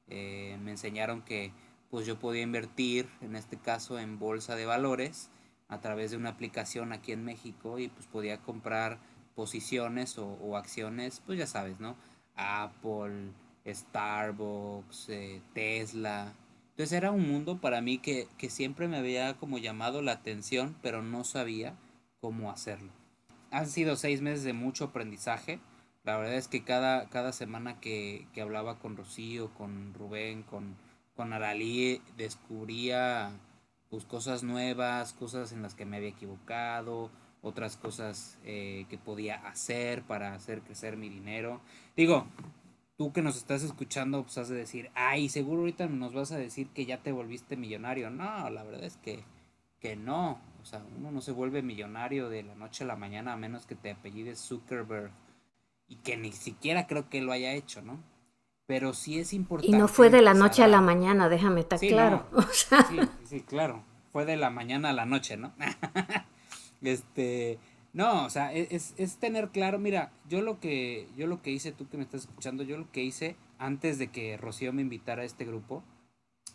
Eh, 0.07 0.57
me 0.63 0.71
enseñaron 0.71 1.21
que 1.21 1.51
pues 1.91 2.07
yo 2.07 2.17
podía 2.17 2.41
invertir, 2.41 3.07
en 3.21 3.35
este 3.35 3.57
caso 3.57 3.99
en 3.99 4.17
bolsa 4.17 4.55
de 4.55 4.65
valores, 4.65 5.29
a 5.69 5.79
través 5.79 6.11
de 6.11 6.17
una 6.17 6.29
aplicación 6.29 6.91
aquí 6.91 7.11
en 7.11 7.23
México 7.23 7.79
y 7.79 7.87
pues 7.87 8.07
podía 8.07 8.39
comprar 8.41 8.99
posiciones 9.35 10.17
o, 10.17 10.57
acciones, 10.57 11.21
pues 11.25 11.37
ya 11.39 11.47
sabes, 11.47 11.79
¿no? 11.79 11.95
Apple, 12.35 13.31
Starbucks, 13.65 15.09
eh, 15.09 15.41
Tesla. 15.53 16.33
Entonces 16.71 16.93
era 16.93 17.11
un 17.11 17.29
mundo 17.29 17.61
para 17.61 17.81
mí 17.81 17.99
que, 17.99 18.27
que 18.37 18.49
siempre 18.49 18.87
me 18.87 18.97
había 18.97 19.35
como 19.35 19.57
llamado 19.57 20.01
la 20.01 20.13
atención, 20.13 20.75
pero 20.81 21.01
no 21.01 21.23
sabía 21.23 21.75
cómo 22.19 22.51
hacerlo. 22.51 22.91
Han 23.51 23.67
sido 23.67 23.95
seis 23.95 24.21
meses 24.21 24.43
de 24.43 24.53
mucho 24.53 24.85
aprendizaje. 24.85 25.59
La 26.03 26.17
verdad 26.17 26.35
es 26.35 26.47
que 26.47 26.63
cada, 26.63 27.09
cada 27.09 27.31
semana 27.31 27.79
que, 27.79 28.27
que 28.33 28.41
hablaba 28.41 28.79
con 28.79 28.97
Rocío, 28.97 29.53
con 29.53 29.93
Rubén, 29.93 30.43
con, 30.43 30.75
con 31.15 31.33
Aralí, 31.33 32.01
descubría 32.17 33.31
pues 33.89 34.05
cosas 34.05 34.43
nuevas, 34.43 35.13
cosas 35.13 35.51
en 35.51 35.61
las 35.61 35.73
que 35.73 35.85
me 35.85 35.97
había 35.97 36.09
equivocado, 36.09 37.09
otras 37.41 37.77
cosas 37.77 38.37
eh, 38.43 38.85
que 38.89 38.97
podía 38.97 39.35
hacer 39.47 40.03
para 40.03 40.33
hacer 40.33 40.61
crecer 40.61 40.97
mi 40.97 41.09
dinero. 41.09 41.61
Digo, 41.95 42.27
tú 42.97 43.11
que 43.13 43.21
nos 43.21 43.37
estás 43.37 43.63
escuchando, 43.63 44.23
pues 44.23 44.37
has 44.37 44.49
de 44.49 44.57
decir, 44.57 44.91
ay, 44.93 45.29
seguro 45.29 45.61
ahorita 45.61 45.87
nos 45.87 46.13
vas 46.13 46.31
a 46.31 46.37
decir 46.37 46.67
que 46.69 46.85
ya 46.85 47.01
te 47.01 47.11
volviste 47.11 47.55
millonario. 47.55 48.09
No, 48.09 48.49
la 48.49 48.63
verdad 48.63 48.83
es 48.83 48.97
que, 48.97 49.23
que 49.79 49.95
no. 49.95 50.39
O 50.61 50.65
sea, 50.65 50.83
uno 50.97 51.11
no 51.11 51.21
se 51.21 51.31
vuelve 51.31 51.61
millonario 51.61 52.29
de 52.29 52.43
la 52.43 52.55
noche 52.55 52.83
a 52.83 52.87
la 52.87 52.95
mañana 52.95 53.33
a 53.33 53.37
menos 53.37 53.65
que 53.65 53.75
te 53.75 53.91
apellides 53.91 54.39
Zuckerberg. 54.39 55.11
Y 55.87 55.95
que 55.95 56.17
ni 56.17 56.31
siquiera 56.31 56.85
creo 56.85 57.09
que 57.09 57.21
lo 57.21 57.31
haya 57.31 57.53
hecho, 57.53 57.81
¿no? 57.81 57.99
Pero 58.69 58.93
sí 58.93 59.17
es 59.17 59.33
importante. 59.33 59.75
Y 59.75 59.79
no 59.79 59.87
fue 59.87 60.11
de 60.11 60.21
la 60.21 60.35
noche 60.35 60.61
a, 60.61 60.67
la 60.67 60.79
mañana, 60.79 61.27
déjame 61.27 61.61
estar 61.61 61.79
claro. 61.79 62.27
sí, 62.51 62.99
sí, 63.25 63.41
claro, 63.41 63.83
fue 64.11 64.25
de 64.25 64.37
la 64.37 64.51
mañana 64.51 64.91
a 64.91 64.93
la 64.93 65.07
noche, 65.07 65.37
¿no? 65.37 65.53
este, 66.83 67.57
no, 67.93 68.25
o 68.25 68.29
sea, 68.29 68.53
e, 68.53 68.67
es, 68.69 68.93
es, 68.97 69.17
tener 69.17 69.49
claro, 69.49 69.79
mira, 69.79 70.11
yo 70.27 70.43
lo 70.43 70.59
que, 70.59 71.07
yo 71.17 71.25
lo 71.25 71.41
que 71.41 71.49
hice, 71.49 71.71
tú 71.71 71.89
que 71.89 71.97
me 71.97 72.03
estás 72.03 72.21
escuchando, 72.21 72.61
yo 72.61 72.77
lo 72.77 72.91
que 72.91 73.01
hice 73.01 73.35
antes 73.57 73.97
de 73.97 74.09
que 74.09 74.37
Rocío 74.37 74.71
me 74.71 74.83
invitara 74.83 75.23
a 75.23 75.25
este 75.25 75.45
grupo, 75.45 75.83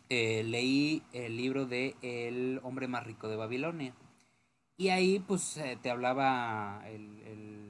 eh, 0.09 0.45
leí 0.45 1.03
el 1.15 1.37
libro 1.37 1.67
de 1.67 1.97
El 2.01 2.61
hombre 2.63 2.87
más 2.87 3.03
rico 3.03 3.27
de 3.27 3.35
Babilonia. 3.35 3.93
Y 4.77 4.91
ahí, 4.91 5.19
pues, 5.19 5.57
eh, 5.57 5.77
te 5.83 5.91
hablaba 5.91 6.85
el 6.87 7.64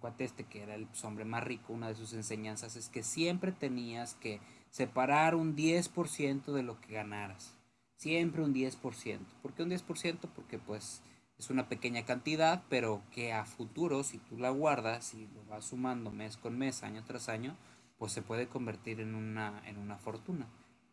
cuate 0.00 0.24
este 0.24 0.44
que 0.44 0.62
era 0.62 0.74
el 0.74 0.88
hombre 1.04 1.24
más 1.24 1.44
rico, 1.44 1.72
una 1.72 1.88
de 1.88 1.94
sus 1.94 2.12
enseñanzas 2.14 2.74
es 2.76 2.88
que 2.88 3.02
siempre 3.02 3.52
tenías 3.52 4.14
que 4.14 4.40
separar 4.70 5.34
un 5.34 5.54
10% 5.54 6.52
de 6.52 6.62
lo 6.62 6.80
que 6.80 6.94
ganaras. 6.94 7.54
Siempre 7.96 8.42
un 8.42 8.54
10%. 8.54 9.18
¿Por 9.42 9.52
qué 9.52 9.62
un 9.62 9.70
10%? 9.70 10.18
Porque 10.34 10.58
pues 10.58 11.02
es 11.38 11.50
una 11.50 11.68
pequeña 11.68 12.04
cantidad, 12.04 12.62
pero 12.68 13.02
que 13.10 13.32
a 13.32 13.44
futuro, 13.44 14.02
si 14.02 14.18
tú 14.18 14.38
la 14.38 14.50
guardas 14.50 15.14
y 15.14 15.26
lo 15.28 15.44
vas 15.44 15.66
sumando 15.66 16.10
mes 16.10 16.36
con 16.36 16.58
mes, 16.58 16.82
año 16.82 17.04
tras 17.04 17.28
año, 17.28 17.56
pues 17.98 18.12
se 18.12 18.22
puede 18.22 18.46
convertir 18.48 19.00
en 19.00 19.14
una, 19.14 19.62
en 19.66 19.78
una 19.78 19.98
fortuna. 19.98 20.48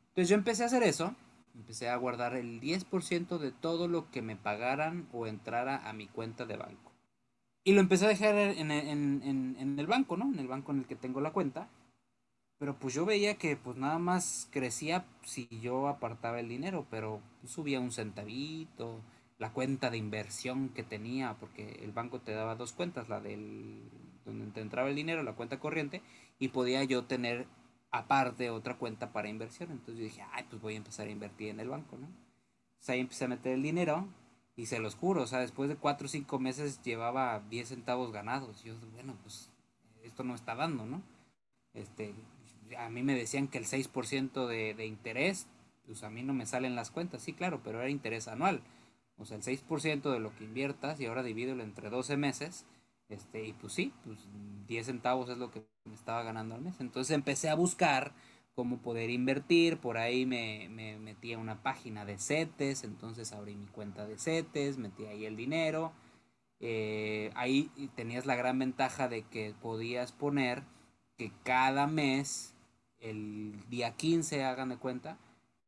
Entonces 0.09 0.29
yo 0.29 0.35
empecé 0.35 0.63
a 0.63 0.67
hacer 0.67 0.83
eso, 0.83 1.15
empecé 1.53 1.89
a 1.89 1.95
guardar 1.95 2.35
el 2.35 2.59
10% 2.59 3.37
de 3.37 3.51
todo 3.51 3.87
lo 3.87 4.09
que 4.11 4.21
me 4.21 4.35
pagaran 4.35 5.07
o 5.11 5.27
entrara 5.27 5.87
a 5.87 5.93
mi 5.93 6.07
cuenta 6.07 6.45
de 6.45 6.57
banco. 6.57 6.87
Y 7.67 7.74
lo 7.74 7.81
empecé 7.81 8.05
a 8.05 8.07
dejar 8.07 8.33
en, 8.38 8.71
el 8.71 9.88
banco, 9.88 10.15
¿no? 10.15 10.31
En 10.31 10.39
el 10.39 10.47
banco 10.47 10.71
en 10.71 10.77
el 10.79 10.86
que 10.86 10.95
tengo 10.95 11.19
la 11.19 11.33
cuenta. 11.33 11.67
Pero 12.59 12.79
pues 12.79 12.93
yo 12.93 13.05
veía 13.05 13.38
que 13.38 13.57
pues 13.57 13.75
nada 13.75 14.00
más 14.00 14.47
crecía 14.51 15.03
si 15.25 15.50
yo 15.62 15.89
apartaba 15.89 16.39
el 16.39 16.47
dinero, 16.47 16.88
pero 16.89 17.19
subía 17.45 17.81
un 17.81 17.91
centavito, 17.91 19.01
la 19.38 19.51
cuenta 19.51 19.89
de 19.89 19.97
inversión 19.97 20.69
que 20.69 20.83
tenía, 20.83 21.36
porque 21.41 21.81
el 21.83 21.91
banco 21.91 22.21
te 22.21 22.31
daba 22.31 22.55
dos 22.55 22.71
cuentas, 22.71 23.09
la 23.09 23.19
del 23.19 23.81
donde 24.24 24.45
te 24.51 24.62
entraba 24.62 24.88
el 24.88 24.95
dinero, 24.95 25.21
la 25.24 25.36
cuenta 25.36 25.59
corriente, 25.59 26.01
y 26.39 26.47
podía 26.47 26.86
yo 26.86 27.03
tener 27.03 27.47
aparte 27.91 28.50
otra 28.50 28.77
cuenta 28.77 29.12
para 29.12 29.27
inversión. 29.27 29.71
Entonces 29.71 29.97
yo 29.97 30.03
dije, 30.05 30.24
ay, 30.31 30.45
pues 30.50 30.62
voy 30.62 30.75
a 30.75 30.77
empezar 30.77 31.07
a 31.07 31.12
invertir 31.12 31.50
en 31.50 31.59
el 31.59 31.67
banco, 31.67 31.97
¿no? 31.97 32.07
Entonces 32.07 32.89
ahí 32.91 33.01
empecé 33.01 33.25
a 33.25 33.27
meter 33.27 33.51
el 33.51 33.62
dinero, 33.62 34.07
y 34.57 34.65
se 34.65 34.79
los 34.79 34.95
juro, 34.95 35.21
o 35.21 35.27
sea, 35.27 35.39
después 35.39 35.69
de 35.69 35.75
cuatro 35.75 36.07
o 36.07 36.09
cinco 36.09 36.39
meses 36.39 36.81
llevaba 36.81 37.39
10 37.49 37.69
centavos 37.69 38.11
ganados. 38.11 38.63
Yo, 38.63 38.73
bueno, 38.93 39.15
pues 39.21 39.51
esto 40.03 40.23
no 40.23 40.33
está 40.33 40.55
dando, 40.55 40.85
¿no? 40.85 41.03
Este, 41.75 42.15
a 42.77 42.89
mí 42.89 43.03
me 43.03 43.13
decían 43.13 43.47
que 43.47 43.59
el 43.59 43.65
6% 43.65 44.47
de, 44.47 44.73
de 44.73 44.85
interés, 44.87 45.45
pues 45.85 46.03
a 46.03 46.09
mí 46.09 46.23
no 46.23 46.33
me 46.33 46.47
salen 46.47 46.75
las 46.75 46.89
cuentas, 46.89 47.21
sí, 47.21 47.33
claro, 47.33 47.61
pero 47.63 47.79
era 47.79 47.89
interés 47.91 48.27
anual. 48.27 48.63
O 49.19 49.25
sea, 49.25 49.37
el 49.37 49.43
6% 49.43 50.11
de 50.11 50.19
lo 50.19 50.35
que 50.35 50.45
inviertas 50.45 50.99
y 50.99 51.05
ahora 51.05 51.21
divídelo 51.21 51.61
entre 51.61 51.91
12 51.91 52.17
meses, 52.17 52.65
este, 53.09 53.45
y 53.45 53.53
pues 53.53 53.73
sí, 53.73 53.93
pues 54.05 54.17
10 54.67 54.87
centavos 54.87 55.29
es 55.29 55.37
lo 55.37 55.51
que 55.51 55.63
me 55.85 55.93
estaba 55.93 56.23
ganando 56.23 56.55
al 56.55 56.61
mes. 56.61 56.79
Entonces 56.79 57.13
empecé 57.13 57.49
a 57.49 57.55
buscar 57.55 58.11
cómo 58.57 58.79
poder 58.79 59.11
invertir. 59.11 59.77
Por 59.77 59.99
ahí 59.99 60.25
me, 60.25 60.67
metí 60.99 61.31
a 61.31 61.37
una 61.37 61.61
página 61.61 62.05
de 62.05 62.17
CETES, 62.17 62.85
entonces 62.85 63.31
abrí 63.31 63.53
mi 63.53 63.67
cuenta 63.67 64.07
de 64.07 64.17
CETES, 64.17 64.79
metí 64.79 65.05
ahí 65.05 65.25
el 65.25 65.35
dinero. 65.35 65.93
Eh, 66.59 67.29
ahí 67.35 67.69
tenías 67.95 68.25
la 68.25 68.35
gran 68.35 68.57
ventaja 68.57 69.07
de 69.07 69.21
que 69.21 69.53
podías 69.61 70.11
poner 70.11 70.63
que 71.17 71.31
cada 71.43 71.85
mes, 71.85 72.55
el 72.99 73.53
día 73.69 73.95
15, 73.95 74.43
hagan 74.43 74.69
de 74.69 74.77
cuenta, 74.77 75.19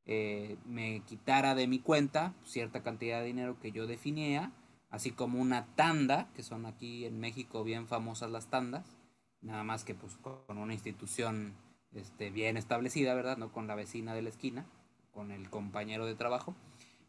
eh, 0.08 0.58
me 0.66 1.02
quitara 1.02 1.54
de 1.54 1.68
mi 1.68 1.78
cuenta 1.78 2.34
cierta 2.44 2.82
cantidad 2.82 3.20
de 3.20 3.28
dinero 3.28 3.60
que 3.60 3.72
yo 3.72 3.86
definía, 3.86 4.52
así 4.90 5.12
como 5.12 5.40
una 5.40 5.68
tanda, 5.76 6.28
que 6.34 6.42
son 6.42 6.66
aquí 6.66 7.06
en 7.06 7.20
México 7.20 7.64
bien 7.64 7.86
famosas 7.86 8.32
las 8.32 8.48
tandas, 8.48 8.98
nada 9.42 9.64
más 9.64 9.84
que 9.84 9.94
pues 9.94 10.18
con 10.18 10.58
una 10.58 10.74
institución 10.74 11.54
este, 11.94 12.30
bien 12.30 12.58
establecida, 12.58 13.14
¿verdad? 13.14 13.38
No 13.38 13.52
con 13.52 13.68
la 13.68 13.76
vecina 13.76 14.14
de 14.14 14.22
la 14.22 14.30
esquina, 14.30 14.66
con 15.14 15.32
el 15.32 15.50
compañero 15.50 16.06
de 16.06 16.16
trabajo. 16.16 16.56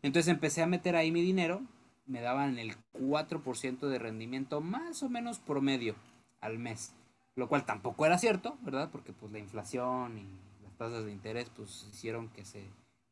Entonces 0.03 0.29
empecé 0.29 0.63
a 0.63 0.67
meter 0.67 0.97
ahí 0.97 1.13
mi 1.13 1.23
dinero, 1.23 1.63
me 2.07 2.21
daban 2.21 2.59
el 2.59 2.75
4% 2.95 3.89
de 3.89 3.99
rendimiento 3.99 4.61
más 4.61 5.03
o 5.03 5.09
menos 5.09 5.39
promedio 5.39 5.95
al 6.41 6.59
mes, 6.59 6.95
lo 7.37 7.49
cual 7.49 7.67
tampoco 7.67 8.07
era 8.07 8.19
cierto, 8.19 8.57
¿verdad? 8.63 8.91
Porque 8.91 9.13
pues 9.13 9.31
la 9.33 9.39
inflación 9.39 10.19
y 10.19 10.27
las 10.65 10.77
tasas 10.77 11.05
de 11.05 11.13
interés 11.13 11.51
pues 11.55 11.87
hicieron 11.93 12.29
que 12.29 12.45
se 12.45 12.65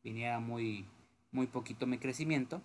viniera 0.02 0.40
muy, 0.40 0.86
muy 1.30 1.46
poquito 1.46 1.86
mi 1.86 1.98
crecimiento. 1.98 2.62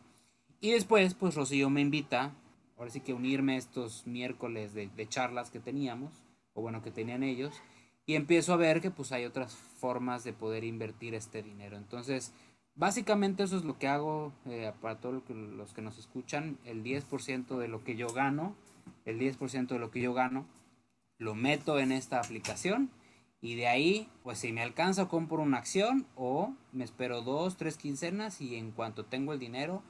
Y 0.62 0.72
después 0.72 1.14
pues 1.14 1.36
Rocío 1.36 1.70
me 1.70 1.82
invita, 1.82 2.34
ahora 2.78 2.90
sí 2.90 3.02
que 3.02 3.14
unirme 3.14 3.58
estos 3.58 4.08
miércoles 4.08 4.74
de 4.74 5.08
charlas 5.10 5.52
que 5.52 5.60
teníamos, 5.60 6.24
o 6.54 6.62
bueno, 6.62 6.82
que 6.82 6.92
tenían 6.92 7.24
ellos, 7.24 7.62
y 8.06 8.16
empiezo 8.16 8.54
a 8.54 8.58
ver 8.58 8.82
que 8.82 8.92
pues 8.92 9.12
hay 9.12 9.26
otras 9.26 9.56
formas 9.56 10.24
de 10.24 10.34
poder 10.34 10.64
invertir 10.64 11.16
este 11.16 11.42
dinero. 11.42 11.78
Entonces, 11.78 12.34
básicamente 12.76 13.44
eso 13.44 13.58
es 13.58 13.64
lo 13.64 13.78
que 13.78 13.88
hago 13.88 14.34
eh, 14.46 14.72
para 14.82 15.00
todos 15.00 15.24
los 15.30 15.74
que 15.74 15.82
nos 15.82 15.98
escuchan, 15.98 16.58
el 16.66 16.84
10% 16.84 17.58
de 17.58 17.68
lo 17.68 17.84
que 17.84 17.96
yo 17.96 18.08
gano, 18.08 18.56
el 19.06 19.20
10% 19.20 19.68
de 19.68 19.80
lo 19.80 19.92
que 19.92 20.02
yo 20.02 20.14
gano, 20.14 20.46
lo 21.18 21.36
meto 21.36 21.80
en 21.80 21.92
esta 21.92 22.20
aplicación 22.20 22.90
Y 23.42 23.56
de 23.56 23.68
ahí, 23.68 24.10
pues 24.24 24.40
si 24.40 24.54
me 24.54 24.62
alcanza, 24.62 25.10
compro 25.10 25.42
una 25.42 25.58
acción 25.58 26.06
o 26.16 26.54
me 26.72 26.86
espero 26.86 27.22
dos, 27.22 27.58
tres 27.58 27.78
quincenas 27.78 28.40
y 28.40 28.56
en 28.56 28.72
cuanto 28.72 29.04
tengo 29.06 29.34
el 29.34 29.40
dinero, 29.40 29.84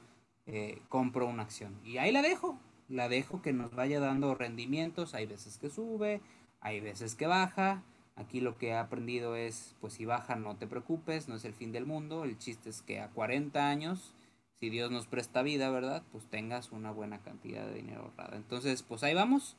eh, 0.46 0.82
compro 0.88 1.26
una 1.26 1.44
acción. 1.44 1.78
Y 1.84 1.98
ahí 1.98 2.10
la 2.10 2.20
dejo, 2.20 2.58
la 2.88 3.08
dejo 3.08 3.42
que 3.42 3.52
nos 3.52 3.72
vaya 3.72 4.00
dando 4.00 4.34
rendimientos. 4.34 5.14
Hay 5.14 5.26
veces 5.26 5.58
que 5.58 5.70
sube, 5.70 6.20
hay 6.60 6.80
veces 6.80 7.14
que 7.14 7.28
baja. 7.28 7.84
Aquí 8.16 8.40
lo 8.40 8.56
que 8.56 8.68
he 8.68 8.76
aprendido 8.76 9.34
es, 9.34 9.74
pues 9.80 9.94
si 9.94 10.04
baja 10.04 10.36
no 10.36 10.56
te 10.56 10.66
preocupes, 10.66 11.28
no 11.28 11.34
es 11.34 11.44
el 11.44 11.52
fin 11.52 11.72
del 11.72 11.84
mundo. 11.84 12.24
El 12.24 12.38
chiste 12.38 12.70
es 12.70 12.82
que 12.82 13.00
a 13.00 13.08
40 13.08 13.68
años, 13.68 14.14
si 14.54 14.70
Dios 14.70 14.90
nos 14.90 15.06
presta 15.06 15.42
vida, 15.42 15.70
¿verdad? 15.70 16.04
Pues 16.12 16.24
tengas 16.26 16.70
una 16.70 16.92
buena 16.92 17.18
cantidad 17.18 17.66
de 17.66 17.74
dinero 17.74 18.02
ahorrado. 18.02 18.36
Entonces, 18.36 18.82
pues 18.82 19.02
ahí 19.02 19.14
vamos. 19.14 19.56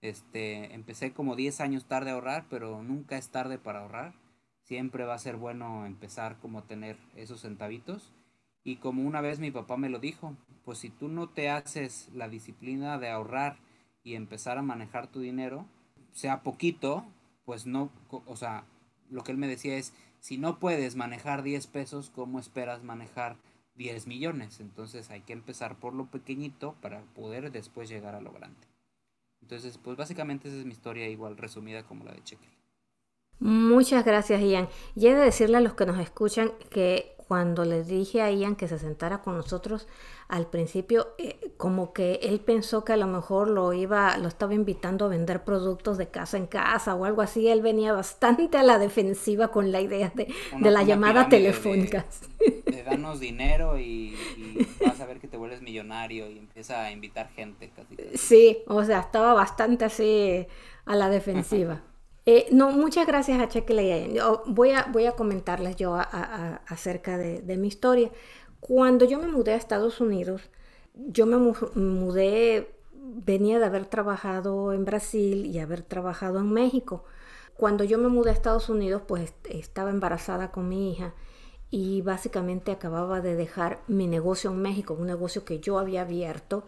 Este, 0.00 0.74
empecé 0.74 1.12
como 1.12 1.36
10 1.36 1.60
años 1.60 1.84
tarde 1.84 2.10
a 2.10 2.14
ahorrar, 2.14 2.46
pero 2.48 2.82
nunca 2.82 3.18
es 3.18 3.28
tarde 3.28 3.58
para 3.58 3.80
ahorrar. 3.80 4.14
Siempre 4.62 5.04
va 5.04 5.14
a 5.14 5.18
ser 5.18 5.36
bueno 5.36 5.84
empezar 5.84 6.38
como 6.38 6.62
tener 6.62 6.96
esos 7.14 7.42
centavitos. 7.42 8.12
Y 8.64 8.76
como 8.76 9.02
una 9.02 9.20
vez 9.20 9.38
mi 9.38 9.50
papá 9.50 9.76
me 9.76 9.88
lo 9.88 9.98
dijo, 9.98 10.34
pues 10.64 10.78
si 10.78 10.90
tú 10.90 11.08
no 11.08 11.28
te 11.28 11.50
haces 11.50 12.10
la 12.14 12.28
disciplina 12.28 12.98
de 12.98 13.10
ahorrar 13.10 13.58
y 14.02 14.14
empezar 14.14 14.58
a 14.58 14.62
manejar 14.62 15.06
tu 15.08 15.20
dinero, 15.20 15.66
sea 16.12 16.42
poquito, 16.42 17.06
pues 17.48 17.64
no, 17.64 17.90
o 18.10 18.36
sea, 18.36 18.64
lo 19.08 19.24
que 19.24 19.32
él 19.32 19.38
me 19.38 19.48
decía 19.48 19.78
es, 19.78 19.94
si 20.20 20.36
no 20.36 20.58
puedes 20.58 20.96
manejar 20.96 21.42
10 21.42 21.66
pesos, 21.68 22.12
¿cómo 22.14 22.38
esperas 22.38 22.84
manejar 22.84 23.38
10 23.76 24.06
millones? 24.06 24.60
Entonces 24.60 25.08
hay 25.08 25.22
que 25.22 25.32
empezar 25.32 25.76
por 25.76 25.94
lo 25.94 26.04
pequeñito 26.10 26.74
para 26.82 27.00
poder 27.14 27.50
después 27.50 27.88
llegar 27.88 28.14
a 28.14 28.20
lo 28.20 28.32
grande. 28.32 28.60
Entonces, 29.40 29.78
pues 29.78 29.96
básicamente 29.96 30.48
esa 30.48 30.58
es 30.58 30.66
mi 30.66 30.72
historia 30.72 31.08
igual 31.08 31.38
resumida 31.38 31.84
como 31.84 32.04
la 32.04 32.12
de 32.12 32.22
Cheque. 32.22 32.50
Muchas 33.38 34.04
gracias, 34.04 34.42
Ian. 34.42 34.68
Y 34.94 35.06
he 35.06 35.14
de 35.14 35.24
decirle 35.24 35.56
a 35.56 35.62
los 35.62 35.72
que 35.72 35.86
nos 35.86 35.98
escuchan 35.98 36.52
que 36.68 37.16
cuando 37.28 37.66
les 37.66 37.86
dije 37.86 38.22
a 38.22 38.30
Ian 38.30 38.56
que 38.56 38.66
se 38.68 38.78
sentara 38.78 39.20
con 39.20 39.36
nosotros 39.36 39.86
al 40.28 40.46
principio, 40.46 41.08
eh, 41.18 41.52
como 41.58 41.92
que 41.92 42.20
él 42.22 42.40
pensó 42.40 42.84
que 42.84 42.94
a 42.94 42.96
lo 42.96 43.06
mejor 43.06 43.50
lo 43.50 43.74
iba, 43.74 44.16
lo 44.16 44.28
estaba 44.28 44.54
invitando 44.54 45.04
a 45.04 45.08
vender 45.08 45.44
productos 45.44 45.98
de 45.98 46.08
casa 46.08 46.38
en 46.38 46.46
casa 46.46 46.94
o 46.94 47.04
algo 47.04 47.20
así. 47.20 47.46
Él 47.48 47.60
venía 47.60 47.92
bastante 47.92 48.56
a 48.56 48.62
la 48.62 48.78
defensiva 48.78 49.48
con 49.48 49.72
la 49.72 49.82
idea 49.82 50.10
de, 50.14 50.28
la 50.58 50.82
llamada 50.82 51.28
telefónica. 51.28 52.06
De, 52.64 52.82
danos 52.82 53.20
dinero 53.20 53.78
y, 53.78 54.16
vas 54.84 55.00
a 55.00 55.06
ver 55.06 55.18
que 55.18 55.28
te 55.28 55.36
vuelves 55.36 55.60
millonario 55.60 56.30
y 56.30 56.38
empieza 56.38 56.82
a 56.82 56.92
invitar 56.92 57.28
gente. 57.30 57.70
Sí, 58.14 58.58
o 58.66 58.84
sea, 58.84 59.00
estaba 59.00 59.34
bastante 59.34 59.84
así 59.84 60.46
a 60.86 60.96
la 60.96 61.10
defensiva. 61.10 61.82
Eh, 62.30 62.46
no, 62.52 62.72
muchas 62.72 63.06
gracias 63.06 63.40
a 63.40 63.48
Cheque 63.48 63.72
Voy 64.44 64.72
a, 64.72 64.84
voy 64.92 65.06
a 65.06 65.12
comentarles 65.12 65.76
yo 65.76 65.96
acerca 65.96 67.16
de, 67.16 67.56
mi 67.56 67.68
historia. 67.68 68.10
Cuando 68.60 69.06
yo 69.06 69.18
me 69.18 69.28
mudé 69.28 69.52
a 69.52 69.56
Estados 69.56 69.98
Unidos, 69.98 70.42
yo 70.92 71.24
me 71.24 71.38
mudé, 71.38 72.76
venía 72.92 73.58
de 73.58 73.64
haber 73.64 73.86
trabajado 73.86 74.74
en 74.74 74.84
Brasil 74.84 75.46
y 75.46 75.58
haber 75.58 75.80
trabajado 75.80 76.40
en 76.40 76.52
México. 76.52 77.04
Cuando 77.54 77.82
yo 77.82 77.96
me 77.96 78.08
mudé 78.08 78.28
a 78.28 78.34
Estados 78.34 78.68
Unidos, 78.68 79.00
pues 79.08 79.32
estaba 79.48 79.88
embarazada 79.88 80.50
con 80.50 80.68
mi 80.68 80.92
hija 80.92 81.14
y 81.70 82.02
básicamente 82.02 82.72
acababa 82.72 83.22
de 83.22 83.36
dejar 83.36 83.80
mi 83.86 84.06
negocio 84.06 84.50
en 84.50 84.60
México, 84.60 84.92
un 84.92 85.06
negocio 85.06 85.46
que 85.46 85.60
yo 85.60 85.78
había 85.78 86.02
abierto 86.02 86.66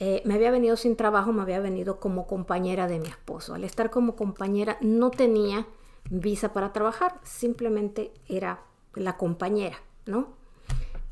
eh, 0.00 0.22
me 0.24 0.34
había 0.34 0.50
venido 0.50 0.76
sin 0.76 0.96
trabajo, 0.96 1.32
me 1.32 1.42
había 1.42 1.60
venido 1.60 2.00
como 2.00 2.26
compañera 2.26 2.88
de 2.88 2.98
mi 2.98 3.06
esposo. 3.06 3.54
Al 3.54 3.64
estar 3.64 3.90
como 3.90 4.16
compañera 4.16 4.76
no 4.80 5.10
tenía 5.10 5.66
visa 6.10 6.52
para 6.52 6.72
trabajar, 6.72 7.20
simplemente 7.22 8.12
era 8.28 8.62
la 8.94 9.16
compañera, 9.16 9.78
¿no? 10.06 10.28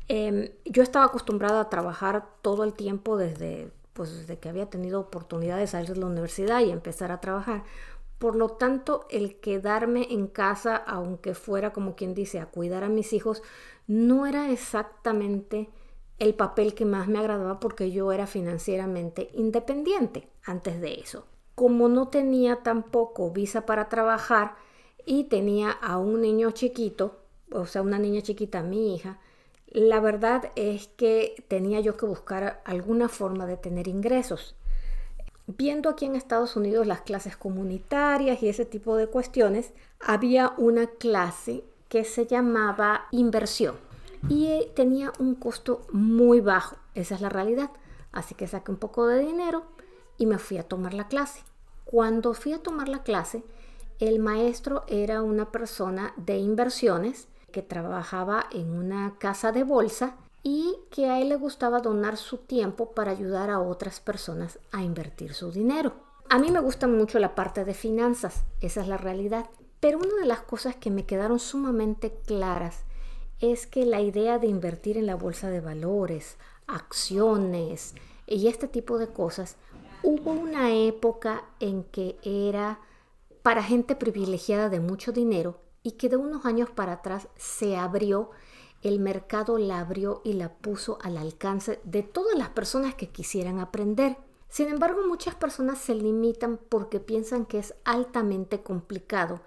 Em, 0.07 0.49
yo 0.65 0.83
estaba 0.83 1.05
acostumbrada 1.05 1.61
a 1.61 1.69
trabajar 1.69 2.27
todo 2.41 2.63
el 2.63 2.73
tiempo 2.73 3.17
desde, 3.17 3.71
pues, 3.93 4.15
desde 4.15 4.37
que 4.37 4.49
había 4.49 4.69
tenido 4.69 4.99
oportunidad 4.99 5.57
de 5.57 5.67
salir 5.67 5.93
de 5.93 5.99
la 5.99 6.07
universidad 6.07 6.59
y 6.61 6.71
empezar 6.71 7.11
a 7.11 7.21
trabajar. 7.21 7.63
Por 8.19 8.35
lo 8.35 8.49
tanto, 8.49 9.05
el 9.09 9.39
quedarme 9.39 10.07
en 10.11 10.27
casa, 10.27 10.75
aunque 10.75 11.33
fuera 11.33 11.73
como 11.73 11.95
quien 11.95 12.13
dice, 12.13 12.39
a 12.39 12.47
cuidar 12.47 12.83
a 12.83 12.89
mis 12.89 13.13
hijos, 13.13 13.41
no 13.87 14.25
era 14.25 14.51
exactamente 14.51 15.69
el 16.19 16.35
papel 16.35 16.73
que 16.73 16.85
más 16.85 17.07
me 17.07 17.19
agradaba 17.19 17.59
porque 17.59 17.91
yo 17.91 18.11
era 18.11 18.27
financieramente 18.27 19.29
independiente 19.33 20.27
antes 20.43 20.79
de 20.79 20.99
eso. 20.99 21.25
Como 21.55 21.89
no 21.89 22.07
tenía 22.07 22.57
tampoco 22.57 23.31
visa 23.31 23.65
para 23.65 23.89
trabajar 23.89 24.55
y 25.05 25.25
tenía 25.25 25.71
a 25.71 25.97
un 25.97 26.21
niño 26.21 26.51
chiquito, 26.51 27.19
o 27.51 27.65
sea, 27.65 27.81
una 27.81 27.99
niña 27.99 28.21
chiquita, 28.21 28.63
mi 28.63 28.95
hija, 28.95 29.19
la 29.67 29.99
verdad 29.99 30.51
es 30.55 30.87
que 30.87 31.43
tenía 31.47 31.79
yo 31.79 31.97
que 31.97 32.05
buscar 32.05 32.61
alguna 32.63 33.09
forma 33.09 33.45
de 33.45 33.57
tener 33.57 33.87
ingresos. 33.87 34.55
Viendo 35.45 35.89
aquí 35.89 36.05
en 36.05 36.15
Estados 36.15 36.55
Unidos 36.55 36.87
las 36.87 37.01
clases 37.01 37.35
comunitarias 37.35 38.41
y 38.41 38.49
ese 38.49 38.65
tipo 38.65 38.95
de 38.95 39.07
cuestiones, 39.07 39.73
había 39.99 40.53
una 40.57 40.87
clase 40.87 41.63
que 41.89 42.05
se 42.05 42.25
llamaba 42.25 43.07
inversión 43.11 43.75
y 44.29 44.47
eh, 44.47 44.71
tenía 44.75 45.11
un 45.19 45.35
costo 45.35 45.85
muy 45.91 46.39
bajo, 46.39 46.77
esa 46.95 47.15
es 47.15 47.21
la 47.21 47.29
realidad. 47.29 47.71
Así 48.11 48.35
que 48.35 48.47
saqué 48.47 48.71
un 48.71 48.77
poco 48.77 49.07
de 49.07 49.19
dinero 49.19 49.63
y 50.17 50.25
me 50.25 50.37
fui 50.37 50.57
a 50.57 50.67
tomar 50.67 50.93
la 50.93 51.07
clase. 51.07 51.43
Cuando 51.83 52.33
fui 52.33 52.53
a 52.53 52.61
tomar 52.61 52.87
la 52.87 53.03
clase, 53.03 53.43
el 53.99 54.19
maestro 54.19 54.83
era 54.87 55.21
una 55.21 55.51
persona 55.51 56.13
de 56.17 56.37
inversiones 56.37 57.27
que 57.51 57.61
trabajaba 57.61 58.45
en 58.51 58.71
una 58.71 59.15
casa 59.19 59.51
de 59.51 59.63
bolsa 59.63 60.15
y 60.43 60.75
que 60.91 61.09
a 61.09 61.21
él 61.21 61.29
le 61.29 61.35
gustaba 61.35 61.79
donar 61.79 62.17
su 62.17 62.37
tiempo 62.37 62.91
para 62.91 63.11
ayudar 63.11 63.49
a 63.49 63.59
otras 63.59 63.99
personas 63.99 64.59
a 64.71 64.83
invertir 64.83 65.33
su 65.33 65.51
dinero. 65.51 65.93
A 66.29 66.39
mí 66.39 66.51
me 66.51 66.59
gusta 66.59 66.87
mucho 66.87 67.19
la 67.19 67.35
parte 67.35 67.63
de 67.63 67.73
finanzas, 67.73 68.43
esa 68.59 68.81
es 68.81 68.87
la 68.87 68.97
realidad. 68.97 69.49
Pero 69.79 69.99
una 69.99 70.15
de 70.21 70.25
las 70.25 70.41
cosas 70.41 70.75
que 70.75 70.89
me 70.89 71.05
quedaron 71.05 71.39
sumamente 71.39 72.13
claras 72.25 72.83
es 73.51 73.67
que 73.67 73.85
la 73.85 73.99
idea 73.99 74.39
de 74.39 74.47
invertir 74.47 74.97
en 74.97 75.05
la 75.05 75.15
bolsa 75.15 75.49
de 75.49 75.59
valores, 75.59 76.37
acciones 76.65 77.93
y 78.25 78.47
este 78.47 78.69
tipo 78.69 78.97
de 78.97 79.09
cosas, 79.09 79.57
hubo 80.01 80.31
una 80.31 80.73
época 80.73 81.43
en 81.59 81.83
que 81.83 82.17
era 82.23 82.79
para 83.41 83.61
gente 83.61 83.97
privilegiada 83.97 84.69
de 84.69 84.79
mucho 84.79 85.11
dinero 85.11 85.59
y 85.83 85.91
que 85.93 86.07
de 86.07 86.15
unos 86.15 86.45
años 86.45 86.69
para 86.69 86.93
atrás 86.93 87.27
se 87.35 87.75
abrió, 87.75 88.31
el 88.81 89.01
mercado 89.01 89.57
la 89.57 89.79
abrió 89.79 90.21
y 90.23 90.33
la 90.33 90.53
puso 90.53 90.97
al 91.01 91.17
alcance 91.17 91.81
de 91.83 92.01
todas 92.01 92.37
las 92.37 92.47
personas 92.47 92.95
que 92.95 93.09
quisieran 93.09 93.59
aprender. 93.59 94.15
Sin 94.47 94.69
embargo, 94.69 95.01
muchas 95.05 95.35
personas 95.35 95.79
se 95.79 95.95
limitan 95.95 96.57
porque 96.69 97.01
piensan 97.01 97.45
que 97.45 97.59
es 97.59 97.73
altamente 97.83 98.61
complicado 98.61 99.41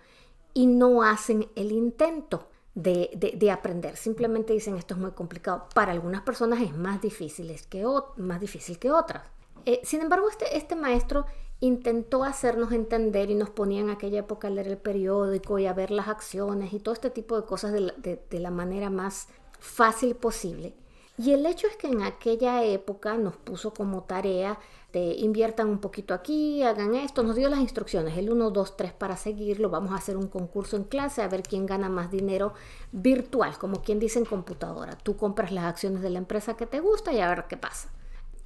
y 0.52 0.66
no 0.66 1.02
hacen 1.02 1.48
el 1.54 1.72
intento 1.72 2.50
de, 2.76 3.50
aprender. 3.50 3.96
Simplemente 3.96 4.52
dicen 4.52 4.76
esto 4.76 4.94
es 4.94 5.00
muy 5.00 5.12
complicado. 5.12 5.66
Para 5.74 5.92
algunas 5.92 6.22
personas 6.22 6.60
es 6.60 6.76
más 6.76 7.00
difícil, 7.00 7.52
que, 7.68 7.84
más 8.16 8.40
difícil 8.40 8.78
que 8.78 8.92
otras. 8.92 9.24
Eh, 9.64 9.80
sin 9.82 10.02
embargo, 10.02 10.28
este, 10.28 10.56
este 10.56 10.76
maestro 10.76 11.26
intentó 11.58 12.22
hacernos 12.22 12.70
entender 12.72 13.30
y 13.30 13.34
nos 13.34 13.48
ponía 13.50 13.80
en 13.80 13.90
aquella 13.90 14.20
época 14.20 14.48
a 14.48 14.50
leer 14.50 14.68
el 14.68 14.76
periódico 14.76 15.58
y 15.58 15.66
a 15.66 15.72
ver 15.72 15.90
las 15.90 16.08
acciones 16.08 16.72
y 16.74 16.78
todo 16.78 16.92
este 16.92 17.10
tipo 17.10 17.40
de 17.40 17.46
cosas 17.46 17.72
de 17.72 18.40
la 18.40 18.50
manera 18.50 18.90
más 18.90 19.28
fácil 19.58 20.14
posible. 20.14 20.74
Y 21.18 21.32
el 21.32 21.46
hecho 21.46 21.66
es 21.66 21.76
que 21.76 21.86
en 21.86 22.02
aquella 22.02 22.62
época 22.62 23.16
nos 23.16 23.36
puso 23.36 23.72
como 23.72 24.02
tarea 24.02 24.58
de 24.96 25.14
inviertan 25.18 25.68
un 25.68 25.78
poquito 25.78 26.14
aquí, 26.14 26.62
hagan 26.62 26.94
esto, 26.94 27.22
nos 27.22 27.36
dio 27.36 27.50
las 27.50 27.60
instrucciones, 27.60 28.16
el 28.16 28.30
1, 28.30 28.50
2, 28.50 28.76
3 28.78 28.92
para 28.94 29.18
seguirlo, 29.18 29.68
vamos 29.68 29.92
a 29.92 29.96
hacer 29.96 30.16
un 30.16 30.26
concurso 30.26 30.78
en 30.78 30.84
clase 30.84 31.20
a 31.20 31.28
ver 31.28 31.42
quién 31.42 31.66
gana 31.66 31.90
más 31.90 32.10
dinero 32.10 32.54
virtual, 32.92 33.58
como 33.58 33.82
quien 33.82 33.98
dice 33.98 34.18
en 34.18 34.24
computadora. 34.24 34.96
Tú 34.96 35.18
compras 35.18 35.52
las 35.52 35.66
acciones 35.66 36.00
de 36.00 36.08
la 36.08 36.18
empresa 36.18 36.56
que 36.56 36.64
te 36.64 36.80
gusta 36.80 37.12
y 37.12 37.20
a 37.20 37.28
ver 37.28 37.44
qué 37.46 37.58
pasa. 37.58 37.90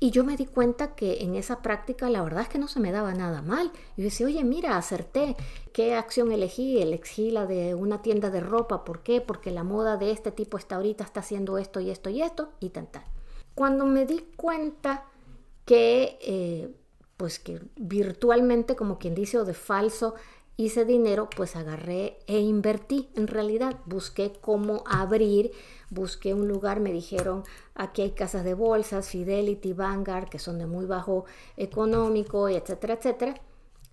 Y 0.01 0.11
yo 0.11 0.25
me 0.25 0.37
di 0.37 0.47
cuenta 0.47 0.97
que 0.97 1.23
en 1.23 1.37
esa 1.37 1.63
práctica 1.63 2.11
la 2.11 2.23
verdad 2.23 2.43
es 2.43 2.49
que 2.49 2.59
no 2.59 2.67
se 2.67 2.81
me 2.81 2.91
daba 2.91 3.15
nada 3.15 3.43
mal. 3.43 3.71
Yo 3.97 4.05
decía, 4.05 4.27
oye, 4.27 4.43
mira, 4.43 4.77
acerté. 4.77 5.37
¿Qué 5.73 5.95
acción 5.95 6.33
elegí? 6.33 6.81
Elegí 6.81 7.31
la 7.31 7.45
de 7.47 7.75
una 7.75 8.01
tienda 8.01 8.31
de 8.31 8.41
ropa. 8.41 8.83
¿Por 8.83 9.03
qué? 9.03 9.21
Porque 9.21 9.51
la 9.51 9.63
moda 9.63 9.99
de 9.99 10.11
este 10.11 10.33
tipo 10.33 10.57
está 10.57 10.77
ahorita, 10.77 11.05
está 11.05 11.21
haciendo 11.21 11.59
esto 11.59 11.81
y 11.81 11.91
esto 11.91 12.09
y 12.09 12.23
esto 12.23 12.49
y 12.61 12.71
tal, 12.71 12.89
tal. 12.89 13.05
Cuando 13.55 13.85
me 13.85 14.07
di 14.07 14.25
cuenta 14.37 15.10
que, 15.65 16.19
eh, 16.23 16.75
pues 17.17 17.39
que 17.39 17.61
virtualmente, 17.77 18.77
como 18.77 18.99
quien 18.99 19.15
dice, 19.15 19.39
o 19.39 19.45
de 19.45 19.55
falso, 19.55 20.15
hice 20.57 20.85
dinero, 20.85 21.29
pues 21.35 21.57
agarré 21.57 22.19
e 22.27 22.39
invertí. 22.41 23.09
En 23.15 23.27
realidad 23.27 23.77
busqué 23.87 24.33
cómo 24.41 24.83
abrir, 24.87 25.53
busqué 25.91 26.35
un 26.35 26.49
lugar, 26.49 26.81
me 26.81 26.93
dijeron, 26.93 27.45
aquí 27.75 28.03
hay 28.03 28.11
casas 28.13 28.45
de 28.45 28.55
bolsas, 28.55 29.09
Fidelity, 29.09 29.73
Vanguard, 29.73 30.29
que 30.29 30.39
son 30.39 30.59
de 30.59 30.67
muy 30.67 30.87
bajo 30.87 31.25
económico, 31.57 32.49
etcétera, 32.49 32.95
etcétera. 32.95 33.35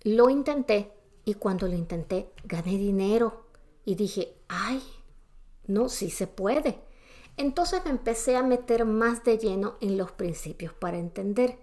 Lo 0.04 0.30
intenté 0.30 0.92
Y 1.24 1.34
cuando 1.34 1.68
lo 1.68 1.74
intenté, 1.74 2.30
gané 2.44 2.78
dinero. 2.78 3.44
Y 3.84 3.94
dije, 3.96 4.34
ay, 4.48 4.82
no, 5.66 5.90
sí 5.90 6.08
se 6.10 6.26
puede. 6.26 6.80
Entonces 7.38 7.80
me 7.84 7.92
empecé 7.92 8.36
a 8.36 8.42
meter 8.42 8.84
más 8.84 9.22
de 9.22 9.38
lleno 9.38 9.76
en 9.80 9.96
los 9.96 10.10
principios 10.10 10.72
para 10.72 10.98
entender. 10.98 11.56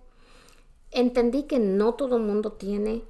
Entendí 0.89 1.43
que 1.43 1.59
no 1.59 1.95
todo 1.95 2.15
el 2.15 2.23
mundo 2.23 2.53
tiene 2.53 3.03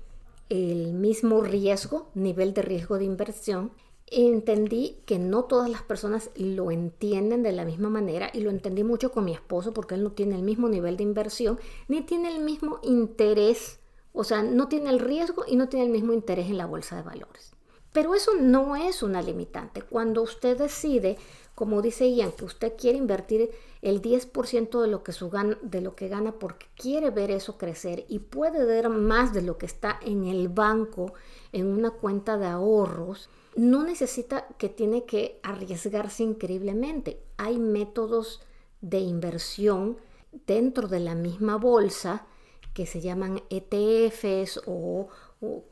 el 0.50 0.94
mismo 0.94 1.42
riesgo, 1.42 2.10
nivel 2.16 2.56
de 2.56 2.64
riesgo 2.64 2.98
de 2.98 3.06
inversión. 3.06 3.72
Entendí 4.08 4.98
que 5.06 5.20
no 5.20 5.44
todas 5.44 5.70
las 5.70 5.84
personas 5.84 6.32
lo 6.36 6.72
entienden 6.72 7.44
de 7.44 7.52
la 7.52 7.66
misma 7.66 7.90
manera 7.90 8.32
y 8.34 8.40
lo 8.40 8.50
entendí 8.50 8.84
mucho 8.84 9.12
con 9.12 9.26
mi 9.26 9.34
esposo 9.34 9.72
porque 9.72 9.94
él 9.94 10.04
no 10.04 10.14
tiene 10.14 10.36
el 10.36 10.42
mismo 10.42 10.68
nivel 10.68 10.98
de 10.98 11.04
inversión 11.04 11.60
ni 11.88 12.02
tiene 12.02 12.36
el 12.36 12.44
mismo 12.44 12.80
interés, 12.82 13.80
o 14.12 14.24
sea, 14.24 14.42
no 14.42 14.68
tiene 14.68 14.90
el 14.90 15.00
riesgo 15.00 15.44
y 15.48 15.56
no 15.56 15.70
tiene 15.70 15.86
el 15.86 15.92
mismo 15.92 16.14
interés 16.14 16.48
en 16.48 16.58
la 16.58 16.66
bolsa 16.66 16.96
de 16.96 17.04
valores. 17.04 17.56
Pero 17.96 18.14
eso 18.14 18.32
no 18.38 18.76
es 18.76 19.04
una 19.04 19.22
limitante. 19.22 19.82
Cuando 19.82 20.22
usted 20.22 20.58
decide, 20.58 21.18
como 21.56 21.82
dice 21.82 22.14
Ian, 22.14 22.34
que 22.34 22.46
usted 22.46 22.74
quiere 22.78 22.98
invertir 22.98 23.50
el 23.82 24.02
10% 24.02 24.82
de 24.82 24.88
lo, 24.88 25.04
que 25.04 25.14
su 25.14 25.30
gana, 25.30 25.58
de 25.62 25.80
lo 25.80 25.96
que 25.96 26.10
gana 26.10 26.34
porque 26.34 26.68
quiere 26.76 27.10
ver 27.10 27.32
eso 27.32 27.58
crecer 27.58 28.06
y 28.10 28.20
puede 28.20 28.66
ver 28.66 28.90
más 28.90 29.34
de 29.34 29.42
lo 29.42 29.58
que 29.58 29.66
está 29.66 30.00
en 30.04 30.26
el 30.26 30.50
banco, 30.50 31.14
en 31.54 31.68
una 31.68 31.92
cuenta 31.92 32.38
de 32.38 32.48
ahorros, 32.48 33.30
no 33.56 33.84
necesita 33.84 34.48
que 34.58 34.68
tiene 34.68 35.06
que 35.06 35.40
arriesgarse 35.44 36.24
increíblemente. 36.24 37.22
Hay 37.38 37.58
métodos 37.58 38.42
de 38.82 39.00
inversión 39.00 39.98
dentro 40.46 40.90
de 40.90 41.00
la 41.00 41.16
misma 41.16 41.56
bolsa 41.56 42.28
que 42.74 42.86
se 42.86 43.00
llaman 43.00 43.42
ETFs 43.50 44.60
o, 44.66 45.08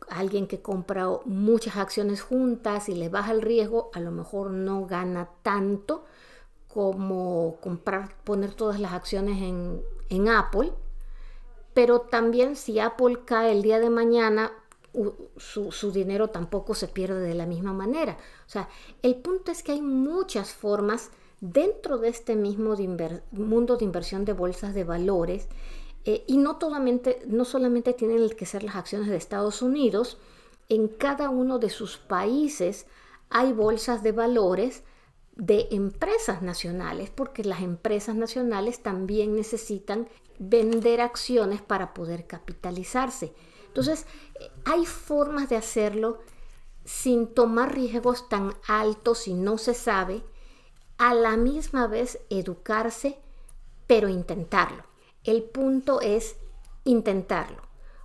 alguien 0.10 0.48
que 0.48 0.62
compra 0.62 1.08
muchas 1.26 1.78
acciones 1.78 2.22
juntas 2.22 2.90
y 2.90 2.96
le 2.96 3.10
baja 3.10 3.32
el 3.32 3.42
riesgo, 3.42 3.90
a 3.94 4.00
lo 4.00 4.12
mejor 4.12 4.52
no 4.52 4.86
gana 4.86 5.30
tanto 5.42 6.06
como 6.68 7.58
comprar, 7.62 8.16
poner 8.24 8.54
todas 8.54 8.80
las 8.80 8.94
acciones 8.94 9.42
en, 9.42 9.84
Apple, 10.28 10.72
pero 11.74 12.02
también 12.02 12.56
si 12.56 12.80
Apple 12.80 13.22
cae 13.26 13.52
el 13.52 13.64
día 13.64 13.80
de 13.80 13.90
mañana, 13.90 14.52
su, 15.38 15.92
dinero 15.92 16.30
tampoco 16.30 16.76
se 16.76 16.88
pierde 16.88 17.20
de 17.20 17.34
la 17.34 17.48
misma 17.48 17.74
manera. 17.74 18.18
O 18.46 18.50
sea, 18.50 18.70
el 19.02 19.16
punto 19.16 19.52
es 19.52 19.64
que 19.64 19.72
hay 19.72 19.82
muchas 19.82 20.54
formas 20.54 21.10
dentro 21.42 21.98
de 21.98 22.10
este 22.10 22.36
mismo 22.36 22.76
mundo 23.32 23.78
de 23.78 23.86
inversión 23.86 24.24
de 24.24 24.34
bolsas 24.34 24.76
de 24.76 24.84
valores 24.84 25.48
eh, 26.06 26.24
y 26.28 26.38
no, 26.38 26.60
no 27.28 27.46
solamente 27.46 27.94
tienen 27.94 28.30
que 28.30 28.46
ser 28.46 28.64
las 28.64 28.76
acciones 28.76 29.08
de 29.10 29.16
Estados 29.16 29.62
Unidos, 29.62 30.18
en 30.70 30.88
cada 30.88 31.30
uno 31.30 31.60
de 31.60 31.70
sus 31.70 31.98
países 31.98 32.86
hay 33.30 33.54
bolsas 33.54 34.04
de 34.04 34.12
valores 34.12 34.84
de 35.36 35.68
empresas 35.72 36.42
nacionales, 36.42 37.10
porque 37.10 37.44
las 37.44 37.62
empresas 37.62 38.16
nacionales 38.16 38.84
también 38.84 39.36
necesitan 39.36 40.08
vender 40.38 41.02
acciones 41.02 41.62
para 41.62 41.94
poder 41.94 42.28
capitalizarse. 42.28 43.34
Entonces, 43.68 44.06
hay 44.66 44.86
formas 44.86 45.50
de 45.50 45.56
hacerlo 45.56 46.20
sin 46.86 47.28
tomar 47.28 47.74
riesgos 47.74 48.30
tan 48.30 48.54
altos 48.68 49.20
si 49.20 49.34
no 49.34 49.58
se 49.58 49.74
sabe, 49.74 50.24
a 50.98 51.14
la 51.14 51.38
misma 51.38 51.88
vez 51.88 52.20
educarse, 52.30 53.18
pero 53.88 54.10
intentarlo. 54.10 54.84
El 55.24 55.44
punto 55.44 56.02
es 56.02 56.36
intentarlo. 56.84 57.62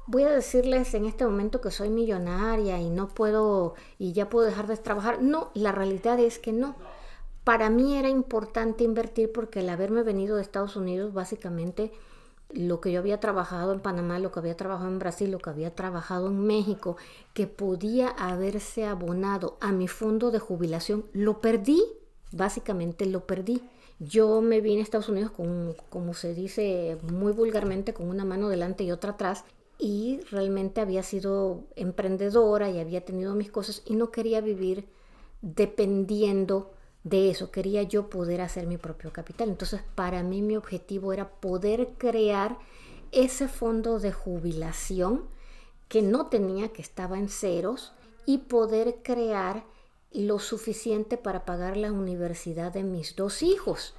Voy 0.07 0.23
a 0.23 0.31
decirles 0.31 0.95
en 0.95 1.05
este 1.05 1.25
momento 1.25 1.61
que 1.61 1.71
soy 1.71 1.91
millonaria 1.91 2.81
y 2.81 2.89
no 2.89 3.09
puedo 3.09 3.75
y 3.99 4.13
ya 4.13 4.31
puedo 4.31 4.47
dejar 4.47 4.67
de 4.67 4.77
trabajar. 4.77 5.21
No, 5.21 5.51
la 5.55 5.73
realidad 5.73 6.19
es 6.19 6.39
que 6.39 6.53
no 6.53 6.77
para 7.49 7.71
mí 7.71 7.97
era 7.97 8.11
importante 8.11 8.85
invertir 8.85 9.33
porque 9.33 9.61
el 9.61 9.71
haberme 9.71 10.03
venido 10.03 10.37
de 10.37 10.43
Estados 10.43 10.77
Unidos, 10.77 11.15
básicamente 11.15 11.93
lo 12.51 12.83
que 12.83 12.93
yo 12.93 12.99
había 12.99 13.21
trabajado 13.21 13.73
en 13.73 13.81
Panamá, 13.81 14.19
lo 14.19 14.31
que 14.31 14.41
había 14.41 14.55
trabajado 14.55 14.91
en 14.91 14.99
Brasil, 14.99 15.31
lo 15.31 15.39
que 15.39 15.49
había 15.49 15.75
trabajado 15.75 16.27
en 16.27 16.47
México, 16.47 16.99
que 17.33 17.47
podía 17.47 18.09
haberse 18.09 18.85
abonado 18.85 19.57
a 19.63 19.73
mi 19.73 19.89
fondo 19.89 20.31
de 20.31 20.41
jubilación, 20.41 21.07
lo 21.15 21.41
perdí, 21.41 21.83
básicamente 22.33 23.07
lo 23.07 23.27
perdí. 23.27 23.63
Yo 23.99 24.41
me 24.41 24.61
vine 24.61 24.81
a 24.81 24.85
Estados 24.85 25.09
Unidos 25.09 25.31
con, 25.33 25.75
como 25.89 26.15
se 26.15 26.35
dice 26.35 26.99
muy 27.03 27.33
vulgarmente, 27.33 27.95
con 27.95 28.09
una 28.09 28.25
mano 28.25 28.49
delante 28.49 28.85
y 28.85 28.93
otra 28.93 29.13
atrás, 29.13 29.45
y 29.79 30.21
realmente 30.31 30.81
había 30.81 31.03
sido 31.03 31.65
emprendedora 31.77 32.71
y 32.71 32.81
había 32.81 33.05
tenido 33.05 33.35
mis 33.35 33.51
cosas 33.51 33.83
y 33.87 33.95
no 33.95 34.11
quería 34.11 34.41
vivir 34.41 34.89
dependiendo 35.41 36.73
de 37.05 37.31
eso, 37.31 37.51
quería 37.51 37.83
yo 37.85 38.11
poder 38.11 38.41
hacer 38.41 38.67
mi 38.67 38.77
propio 38.77 39.13
capital. 39.13 39.49
Entonces, 39.49 39.81
para 39.95 40.23
mí 40.23 40.43
mi 40.43 40.57
objetivo 40.57 41.13
era 41.13 41.29
poder 41.31 41.91
crear 41.97 42.59
ese 43.13 43.49
fondo 43.49 43.99
de 43.99 44.13
jubilación 44.13 45.25
que 45.89 46.03
no 46.03 46.27
tenía, 46.27 46.69
que 46.69 46.83
estaba 46.83 47.19
en 47.19 47.29
ceros, 47.29 47.93
y 48.27 48.39
poder 48.39 48.99
crear 49.03 49.65
lo 50.13 50.39
suficiente 50.39 51.17
para 51.17 51.45
pagar 51.45 51.77
la 51.77 51.93
universidad 51.93 52.73
de 52.73 52.85
mis 52.85 53.17
dos 53.17 53.43
hijos, 53.43 53.95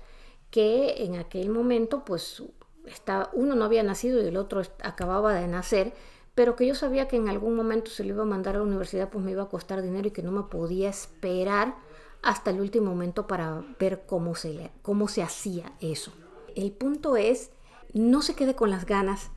que 0.51 1.03
en 1.03 1.15
aquel 1.15 1.49
momento, 1.49 2.03
pues, 2.05 2.43
está, 2.85 3.29
uno 3.33 3.55
no 3.55 3.65
había 3.65 3.83
nacido 3.83 4.21
y 4.21 4.27
el 4.27 4.37
otro 4.37 4.61
acababa 4.81 5.33
de 5.33 5.47
nacer, 5.47 5.93
pero 6.35 6.55
que 6.55 6.65
yo 6.65 6.75
sabía 6.75 7.07
que 7.07 7.17
en 7.17 7.29
algún 7.29 7.55
momento 7.55 7.91
se 7.91 8.03
lo 8.03 8.13
iba 8.13 8.23
a 8.23 8.25
mandar 8.27 8.55
a 8.55 8.59
la 8.59 8.65
universidad, 8.65 9.09
pues 9.09 9.23
me 9.23 9.31
iba 9.31 9.43
a 9.43 9.49
costar 9.49 9.81
dinero 9.81 10.07
y 10.07 10.11
que 10.11 10.23
no 10.23 10.31
me 10.31 10.43
podía 10.43 10.89
esperar 10.89 11.75
hasta 12.21 12.51
el 12.51 12.61
último 12.61 12.91
momento 12.91 13.27
para 13.27 13.63
ver 13.79 14.03
cómo 14.05 14.35
se, 14.35 14.71
cómo 14.81 15.07
se 15.07 15.21
hacía 15.21 15.73
eso. 15.81 16.13
El 16.55 16.71
punto 16.71 17.17
es, 17.17 17.51
no 17.93 18.21
se 18.21 18.35
quede 18.35 18.55
con 18.55 18.69
las 18.69 18.85
ganas, 18.85 19.31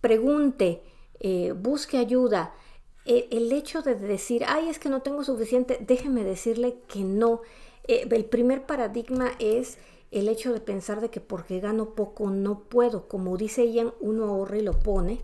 pregunte, 0.00 0.82
eh, 1.20 1.52
busque 1.52 1.98
ayuda. 1.98 2.54
El 3.06 3.52
hecho 3.52 3.82
de 3.82 3.94
decir, 3.94 4.44
ay, 4.48 4.68
es 4.68 4.78
que 4.78 4.88
no 4.88 5.00
tengo 5.00 5.22
suficiente, 5.22 5.78
déjeme 5.80 6.24
decirle 6.24 6.78
que 6.88 7.04
no. 7.04 7.42
Eh, 7.86 8.08
el 8.10 8.24
primer 8.24 8.66
paradigma 8.66 9.30
es 9.38 9.78
el 10.10 10.28
hecho 10.28 10.52
de 10.52 10.60
pensar 10.60 11.00
de 11.00 11.10
que 11.10 11.20
porque 11.20 11.60
gano 11.60 11.90
poco 11.90 12.30
no 12.30 12.60
puedo. 12.60 13.06
Como 13.06 13.36
dice 13.36 13.70
Ian, 13.70 13.92
uno 14.00 14.24
ahorra 14.24 14.58
y 14.58 14.62
lo 14.62 14.78
pone. 14.78 15.20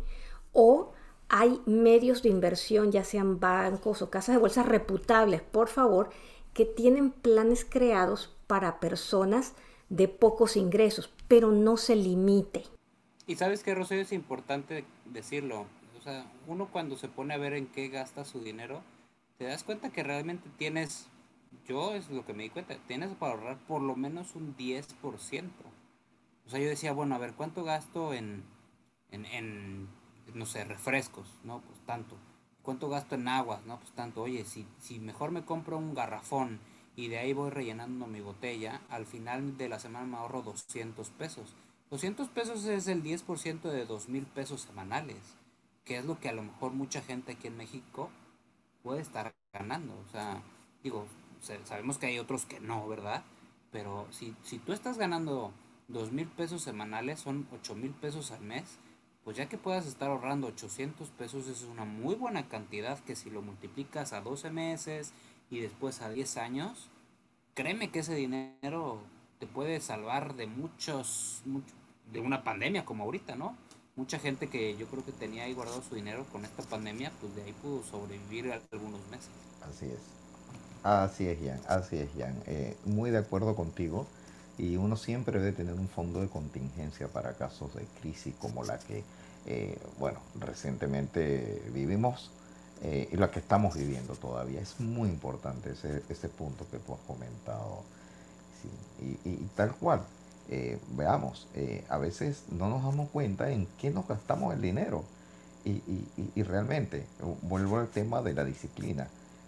O 0.53 0.93
hay 1.29 1.61
medios 1.67 2.23
de 2.23 2.29
inversión, 2.29 2.93
ya 2.93 3.05
sean 3.05 3.41
bancos 3.41 4.03
o 4.03 4.11
casas 4.11 4.37
de 4.37 4.41
bolsa 4.41 4.63
reputables, 4.63 5.41
por 5.41 5.69
favor, 5.69 6.11
que 6.53 6.67
tienen 6.67 7.11
planes 7.11 7.65
creados 7.65 8.37
para 8.47 8.81
personas 8.81 9.55
de 9.89 10.09
pocos 10.09 10.57
ingresos, 10.57 11.11
pero 11.29 11.51
no 11.51 11.79
se 11.79 11.97
limite. 11.97 12.65
Y 13.27 13.37
sabes 13.37 13.63
que, 13.63 13.75
Rocío, 13.75 14.01
es 14.01 14.13
importante 14.13 14.85
decirlo. 15.07 15.67
Sea, 16.03 16.27
uno 16.47 16.69
cuando 16.69 16.97
se 16.97 17.09
pone 17.09 17.35
a 17.35 17.39
ver 17.39 17.55
en 17.55 17.67
qué 17.67 17.89
gasta 17.89 18.25
su 18.25 18.41
dinero, 18.41 18.83
te 19.39 19.45
das 19.45 19.63
cuenta 19.63 19.91
que 19.91 20.03
realmente 20.03 20.49
tienes, 20.57 21.07
yo 21.67 21.95
es 21.95 22.11
lo 22.11 22.27
que 22.27 22.35
me 22.35 22.43
di 22.43 22.51
cuenta, 22.51 22.77
tienes 22.89 23.11
para 23.15 23.35
ahorrar 23.35 23.59
por 23.67 23.83
lo 23.83 23.95
menos 23.95 24.35
un 24.35 24.57
10%. 24.57 25.51
O 26.45 26.51
sea, 26.51 26.59
yo 26.59 26.69
decía, 26.69 26.93
bueno, 26.93 27.15
a 27.15 27.19
ver, 27.19 27.35
¿cuánto 27.35 27.63
gasto 27.63 28.15
en, 28.15 28.43
en, 29.11 29.89
no 30.35 30.47
sé, 30.47 30.65
refrescos? 30.65 31.29
No, 31.45 31.61
pues 31.61 31.79
tanto 31.87 32.17
¿Cuánto 32.63 32.89
gasto 32.89 33.17
en 33.17 33.27
agua? 33.27 33.61
No, 33.67 33.79
pues 33.79 33.91
tanto, 33.91 34.23
oye, 34.23 34.45
si, 34.45 34.67
si 34.79 35.01
mejor 35.01 35.33
me 35.33 35.45
compro 35.45 35.77
un 35.77 35.95
garrafón 35.95 36.61
y 36.95 37.09
de 37.09 37.19
ahí 37.19 37.33
voy 37.33 37.51
rellenando 37.51 38.07
mi 38.07 38.21
botella, 38.21 38.81
al 38.89 39.05
final 39.05 39.57
de 39.59 39.69
la 39.69 39.81
semana 39.81 40.07
me 40.07 40.17
ahorro 40.17 40.43
200 40.43 41.11
pesos. 41.11 41.55
200 41.91 42.29
pesos 42.29 42.65
es 42.67 42.87
el 42.87 43.03
10% 43.03 43.63
de 43.63 43.85
2 43.85 44.09
mil 44.09 44.27
pesos 44.27 44.61
semanales, 44.63 45.19
que 45.85 45.99
es 45.99 46.05
lo 46.05 46.19
que 46.21 46.29
a 46.29 46.33
lo 46.33 46.43
mejor 46.43 46.73
mucha 46.73 47.03
gente 47.03 47.33
aquí 47.33 47.49
en 47.49 47.57
México 47.57 48.11
puede 48.83 49.01
estar 49.01 49.35
ganando. 49.53 49.95
O 50.07 50.11
sea, 50.11 50.43
digo, 50.83 51.07
sabemos 51.65 51.99
que 51.99 52.07
hay 52.07 52.19
otros 52.19 52.47
que 52.47 52.61
no, 52.61 52.87
¿verdad? 52.89 53.25
Pero 53.71 54.07
si, 54.11 54.35
si 54.43 54.59
tú 54.59 54.73
estás 54.73 54.99
ganando 54.99 55.53
2 55.89 56.13
mil 56.13 56.29
pesos 56.29 56.63
semanales, 56.63 57.21
son 57.21 57.47
8 57.53 57.75
mil 57.75 57.93
pesos 57.93 58.31
al 58.33 58.43
mes 58.43 58.79
pues 59.25 59.37
ya 59.37 59.49
que 59.49 59.59
puedas 59.59 59.87
estar 59.87 60.11
ahorrando 60.11 60.49
800 60.49 61.09
pesos, 61.11 61.47
es 61.47 61.63
una 61.63 61.85
muy 61.85 62.15
buena 62.15 62.49
cantidad 62.49 62.99
que 63.01 63.15
si 63.15 63.31
lo 63.31 63.41
multiplicas 63.41 64.13
a 64.13 64.21
12 64.21 64.51
meses 64.51 65.13
y 65.51 65.61
después 65.61 66.01
a 66.03 66.11
10 66.11 66.37
años, 66.39 66.89
créeme 67.55 67.91
que 67.91 68.01
ese 68.01 68.15
dinero 68.17 69.01
te 69.39 69.47
puede 69.47 69.81
salvar 69.81 70.35
de 70.35 70.47
muchos, 70.47 71.43
de 72.13 72.21
una 72.21 72.43
pandemia 72.43 72.85
como 72.85 73.05
ahorita, 73.05 73.37
¿no? 73.37 73.57
Mucha 73.97 74.19
gente 74.19 74.49
que 74.51 74.77
yo 74.77 74.89
creo 74.89 75.05
que 75.05 75.13
tenía 75.13 75.45
ahí 75.45 75.55
guardado 75.55 75.83
su 75.83 75.95
dinero 75.95 76.27
con 76.31 76.45
esta 76.45 76.63
pandemia, 76.63 77.17
pues 77.21 77.35
de 77.35 77.43
ahí 77.45 77.53
pudo 77.55 77.83
sobrevivir 77.83 78.53
algunos 78.71 79.07
meses. 79.07 79.31
Así 79.61 79.87
es. 79.87 80.01
Así 80.83 81.29
es, 81.29 81.39
Jan. 81.43 81.63
Así 81.67 81.97
es, 81.99 82.11
Jan. 82.17 82.43
Eh, 82.47 82.81
muy 82.85 83.11
de 83.11 83.19
acuerdo 83.19 83.55
contigo 83.55 84.11
y 84.59 84.77
uno 84.77 84.97
siempre 84.97 85.39
debe 85.41 85.53
tener 85.53 85.75
un 85.75 85.89
fondo 85.89 86.21
de 86.21 86.29
contingencia 86.29 87.09
para 87.13 87.37
casos 87.37 87.75
de 87.75 87.87
crisis 88.01 88.35
como 88.37 88.65
la 88.65 88.79
que, 88.81 89.07
eh, 89.47 89.79
bueno, 89.99 90.21
recientemente 90.35 91.63
vivimos. 91.73 92.33
eh, 92.85 93.09
y 93.13 93.17
la 93.17 93.31
que 93.31 93.39
estamos 93.39 93.77
viviendo 93.77 94.17
todavía. 94.17 94.61
Es 94.61 94.81
muy 94.81 95.09
importante 95.09 95.71
ese, 95.73 96.05
ese 96.09 96.29
punto 96.29 96.69
que 96.71 96.79
tú 96.81 96.95
has 96.95 97.01
comentado. 97.03 97.85
y, 99.25 99.37
tal 99.57 99.75
cual, 99.77 100.07
eh, 100.53 100.79
veamos, 100.97 101.47
eh, 101.55 101.85
a 101.89 101.99
veces 101.99 102.43
no 102.51 102.69
nos 102.69 102.83
damos 102.83 103.09
cuenta 103.11 103.51
en 103.51 103.67
qué 103.81 103.91
nos 103.91 104.07
gastamos 104.07 104.55
el 104.55 104.61
dinero. 104.61 105.05
Y, 105.65 105.81
y, 106.35 106.43
realmente, 106.43 107.07
vuelvo 107.43 107.79
al 107.79 107.87
tema 107.87 108.21
de 108.21 108.35
la 108.35 108.45
disciplina. 108.45 109.07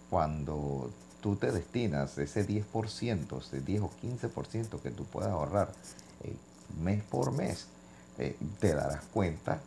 Cuando 0.09 0.89
tú 1.21 1.35
te 1.35 1.51
destinas 1.51 2.17
ese 2.17 2.47
10%, 2.47 3.41
ese 3.41 3.59
10 3.59 3.81
o 3.81 3.91
15% 4.01 4.79
que 4.79 4.91
tú 4.91 5.03
puedas 5.03 5.31
ahorrar 5.31 5.73
mes 6.81 7.03
por 7.03 7.33
mes, 7.33 7.67
te 8.15 8.73
darás 8.73 9.03
cuenta 9.13 9.59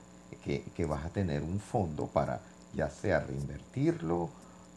que, 0.43 0.63
que 0.75 0.87
vas 0.87 1.05
a 1.05 1.11
tener 1.11 1.43
un 1.43 1.61
fondo 1.61 2.07
para 2.07 2.41
ya 2.75 2.89
sea 2.89 3.21
reinvertirlo 3.21 4.31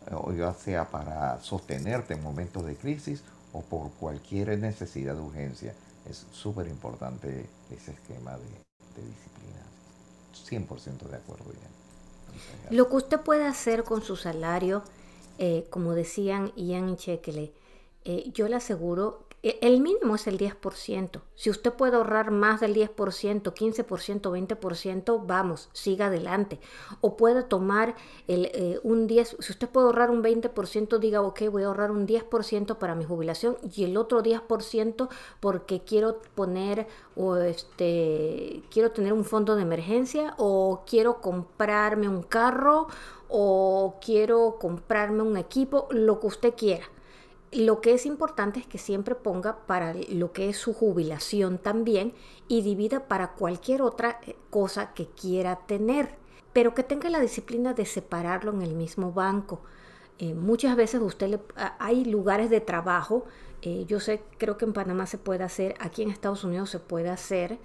eh, 0.08 0.16
o 0.16 0.34
ya 0.34 0.54
sea 0.54 0.86
para 0.86 1.40
sostenerte 1.42 2.16
en 2.16 2.24
momentos 2.24 2.66
de 2.66 2.76
crisis 2.76 3.22
o 3.54 3.62
por 3.62 3.92
cualquier 3.92 4.58
necesidad 4.58 5.16
de 5.16 5.22
urgencia. 5.22 5.74
Es 6.10 6.26
súper 6.32 6.68
importante 6.68 7.46
ese 7.70 7.92
esquema 7.92 8.38
de, 8.38 9.04
disciplina. 9.04 10.68
100% 10.68 11.10
de 11.10 11.16
acuerdo. 11.16 11.46
Lo 12.70 12.90
que 12.90 12.96
usted 12.96 13.20
puede 13.22 13.46
hacer 13.46 13.84
con 13.84 14.02
su 14.02 14.16
salario, 14.16 14.84
eh, 15.38 15.66
como 15.70 15.94
decían 15.94 16.52
Ian 16.56 16.90
y 16.90 16.96
Chekele, 16.98 17.54
eh, 18.04 18.32
yo 18.34 18.48
le 18.48 18.56
aseguro 18.56 19.28
el 19.44 19.82
mínimo 19.82 20.14
es 20.14 20.28
el 20.28 20.38
10%. 20.38 21.22
Si 21.34 21.50
usted 21.50 21.74
puede 21.74 21.96
ahorrar 21.96 22.30
más 22.30 22.60
del 22.60 22.76
10%, 22.76 23.42
15%, 23.42 24.22
20%, 24.22 25.24
vamos, 25.26 25.70
siga 25.74 26.08
adelante. 26.08 26.60
O 27.02 27.18
puede 27.18 27.42
tomar 27.42 27.96
el, 28.28 28.52
eh, 28.54 28.80
un 28.84 29.08
10%, 29.08 29.38
si 29.40 29.52
usted 29.52 29.68
puede 29.68 29.88
ahorrar 29.88 30.12
un 30.12 30.22
20%, 30.22 31.00
diga, 31.00 31.22
ok, 31.22 31.42
voy 31.52 31.64
a 31.64 31.68
ahorrar 31.68 31.90
un 31.90 32.06
10% 32.06 32.78
para 32.78 32.94
mi 32.94 33.04
jubilación 33.04 33.58
y 33.76 33.84
el 33.84 33.98
otro 33.98 34.22
10% 34.22 35.10
porque 35.40 35.82
quiero 35.82 36.20
poner 36.36 36.88
o 37.16 37.36
este, 37.38 38.62
quiero 38.70 38.92
tener 38.92 39.14
un 39.14 39.26
fondo 39.26 39.56
de 39.56 39.64
emergencia 39.64 40.36
o 40.38 40.84
quiero 40.86 41.20
comprarme 41.20 42.08
un 42.08 42.22
carro 42.22 42.88
o 43.28 43.96
quiero 44.06 44.58
comprarme 44.60 45.24
un 45.24 45.38
equipo, 45.38 45.88
lo 45.90 46.20
que 46.20 46.28
usted 46.28 46.54
quiera 46.56 46.86
lo 47.52 47.82
que 47.82 47.94
es 47.94 48.06
importante 48.06 48.60
es 48.60 48.68
que 48.68 48.78
siempre 48.78 49.16
ponga 49.16 49.66
para 49.68 49.94
lo 50.10 50.32
que 50.32 50.50
es 50.50 50.58
su 50.58 50.74
jubilación 50.74 51.58
también 51.58 52.14
y 52.48 52.62
divida 52.62 53.08
para 53.08 53.34
cualquier 53.34 53.82
otra 53.82 54.20
eh, 54.26 54.36
cosa 54.50 54.94
que 54.94 55.08
quiera 55.08 55.58
tener, 55.68 56.16
pero 56.54 56.74
que 56.74 56.84
tenga 56.84 57.10
la 57.10 57.20
disciplina 57.20 57.74
de 57.74 57.86
separarlo 57.86 58.54
en 58.54 58.62
el 58.62 58.74
mismo 58.74 59.12
banco. 59.12 59.62
Eh, 60.18 60.34
muchas 60.34 60.76
veces 60.76 61.02
usted 61.02 61.28
le, 61.30 61.40
hay 61.80 62.06
lugares 62.06 62.50
de 62.50 62.62
trabajo, 62.62 63.26
eh, 63.62 63.86
yo 63.86 64.00
sé, 64.00 64.24
creo 64.38 64.58
que 64.58 64.66
en 64.66 64.74
Panamá 64.74 65.06
se 65.06 65.18
puede 65.18 65.44
hacer, 65.44 65.76
aquí 65.80 66.04
en 66.04 66.10
Estados 66.10 66.44
Unidos 66.44 66.70
se 66.70 66.80
puede 66.80 67.10
hacer, 67.10 67.60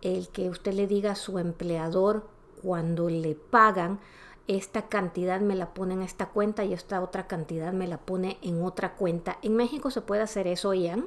el 0.00 0.28
que 0.28 0.48
usted 0.50 0.74
le 0.74 0.86
diga 0.86 1.12
a 1.12 1.16
su 1.16 1.38
empleador 1.38 2.28
cuando 2.62 3.08
le 3.08 3.34
pagan, 3.34 4.00
esta 4.46 4.88
cantidad 4.88 5.40
me 5.40 5.54
la 5.54 5.72
pone 5.72 5.94
en 5.94 6.02
esta 6.02 6.26
cuenta 6.26 6.64
y 6.64 6.72
esta 6.72 7.00
otra 7.00 7.26
cantidad 7.26 7.72
me 7.72 7.88
la 7.88 7.98
pone 7.98 8.38
en 8.42 8.62
otra 8.62 8.94
cuenta. 8.94 9.38
¿En 9.42 9.56
México 9.56 9.90
se 9.90 10.02
puede 10.02 10.22
hacer 10.22 10.46
eso, 10.46 10.74
Ian? 10.74 11.06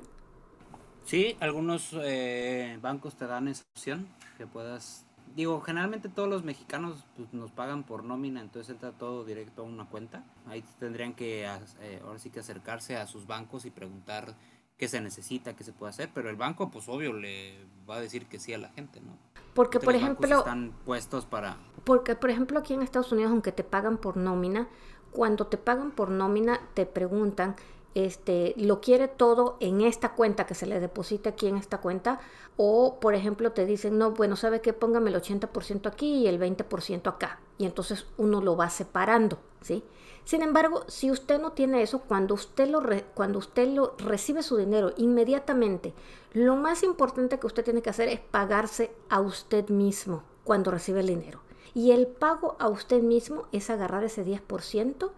Sí, 1.05 1.37
algunos 1.39 1.95
eh, 2.01 2.77
bancos 2.81 3.15
te 3.15 3.27
dan 3.27 3.47
esa 3.47 3.63
opción, 3.73 4.07
que 4.37 4.47
puedas... 4.47 5.05
Digo, 5.35 5.61
generalmente 5.61 6.09
todos 6.09 6.27
los 6.27 6.43
mexicanos 6.43 7.05
pues, 7.15 7.31
nos 7.31 7.51
pagan 7.51 7.83
por 7.83 8.03
nómina, 8.03 8.41
entonces 8.41 8.71
entra 8.71 8.91
todo 8.91 9.23
directo 9.23 9.61
a 9.61 9.65
una 9.65 9.85
cuenta. 9.85 10.23
Ahí 10.47 10.63
tendrían 10.79 11.13
que, 11.13 11.45
eh, 11.45 12.01
ahora 12.03 12.17
sí 12.17 12.31
que 12.31 12.39
acercarse 12.39 12.97
a 12.97 13.05
sus 13.05 13.27
bancos 13.27 13.65
y 13.65 13.69
preguntar 13.69 14.33
qué 14.77 14.87
se 14.87 15.01
necesita, 15.01 15.55
qué 15.55 15.63
se 15.63 15.73
puede 15.73 15.89
hacer, 15.89 16.09
pero 16.13 16.29
el 16.29 16.35
banco, 16.35 16.69
pues 16.69 16.87
obvio, 16.87 17.13
le 17.13 17.57
va 17.89 17.95
a 17.95 18.01
decir 18.01 18.27
que 18.27 18.39
sí 18.39 18.53
a 18.53 18.57
la 18.57 18.69
gente, 18.69 19.01
¿no? 19.01 19.17
Porque, 19.53 19.79
por 19.79 19.95
ejemplo... 19.95 20.39
Están 20.39 20.71
puestos 20.85 21.25
para... 21.25 21.57
Porque, 21.83 22.15
por 22.15 22.29
ejemplo, 22.29 22.59
aquí 22.59 22.73
en 22.73 22.83
Estados 22.83 23.11
Unidos, 23.11 23.31
aunque 23.31 23.51
te 23.51 23.63
pagan 23.63 23.97
por 23.97 24.17
nómina, 24.17 24.67
cuando 25.11 25.47
te 25.47 25.57
pagan 25.57 25.91
por 25.91 26.09
nómina, 26.09 26.61
te 26.75 26.85
preguntan, 26.85 27.55
este, 27.95 28.53
lo 28.55 28.81
quiere 28.81 29.07
todo 29.07 29.57
en 29.59 29.81
esta 29.81 30.13
cuenta, 30.13 30.45
que 30.45 30.53
se 30.53 30.67
le 30.67 30.79
deposite 30.79 31.29
aquí 31.29 31.47
en 31.47 31.57
esta 31.57 31.79
cuenta, 31.79 32.19
o, 32.55 32.99
por 32.99 33.15
ejemplo, 33.15 33.53
te 33.53 33.65
dicen, 33.65 33.97
no, 33.97 34.11
bueno, 34.11 34.35
¿sabe 34.35 34.61
qué? 34.61 34.73
Póngame 34.73 35.09
el 35.09 35.15
80% 35.15 35.87
aquí 35.87 36.19
y 36.19 36.27
el 36.27 36.39
20% 36.39 37.07
acá. 37.07 37.39
Y 37.57 37.65
entonces 37.65 38.05
uno 38.17 38.41
lo 38.41 38.55
va 38.55 38.69
separando, 38.69 39.39
¿sí? 39.61 39.83
Sin 40.27 40.41
embargo, 40.41 40.83
si 40.87 41.09
usted 41.09 41.39
no 41.39 41.53
tiene 41.53 41.81
eso, 41.81 41.99
cuando 41.99 42.33
usted, 42.33 42.67
lo 42.67 42.83
cuando 43.13 43.39
usted 43.39 43.69
lo 43.69 43.95
recibe 43.97 44.43
su 44.43 44.57
dinero 44.57 44.93
inmediatamente, 44.97 45.93
lo 46.33 46.57
más 46.57 46.83
importante 46.83 47.39
que 47.39 47.47
usted 47.47 47.63
tiene 47.63 47.81
que 47.81 47.89
hacer 47.89 48.09
es 48.09 48.19
pagarse 48.19 48.91
a 49.09 49.21
usted 49.21 49.69
mismo 49.69 50.23
cuando 50.43 50.69
recibe 50.69 50.99
el 50.99 51.07
dinero. 51.07 51.39
Y 51.73 51.91
el 51.91 52.07
pago 52.07 52.57
a 52.59 52.67
usted 52.67 53.01
mismo 53.01 53.47
es 53.51 53.69
agarrar 53.69 54.03
ese 54.03 54.25
10% 54.25 55.11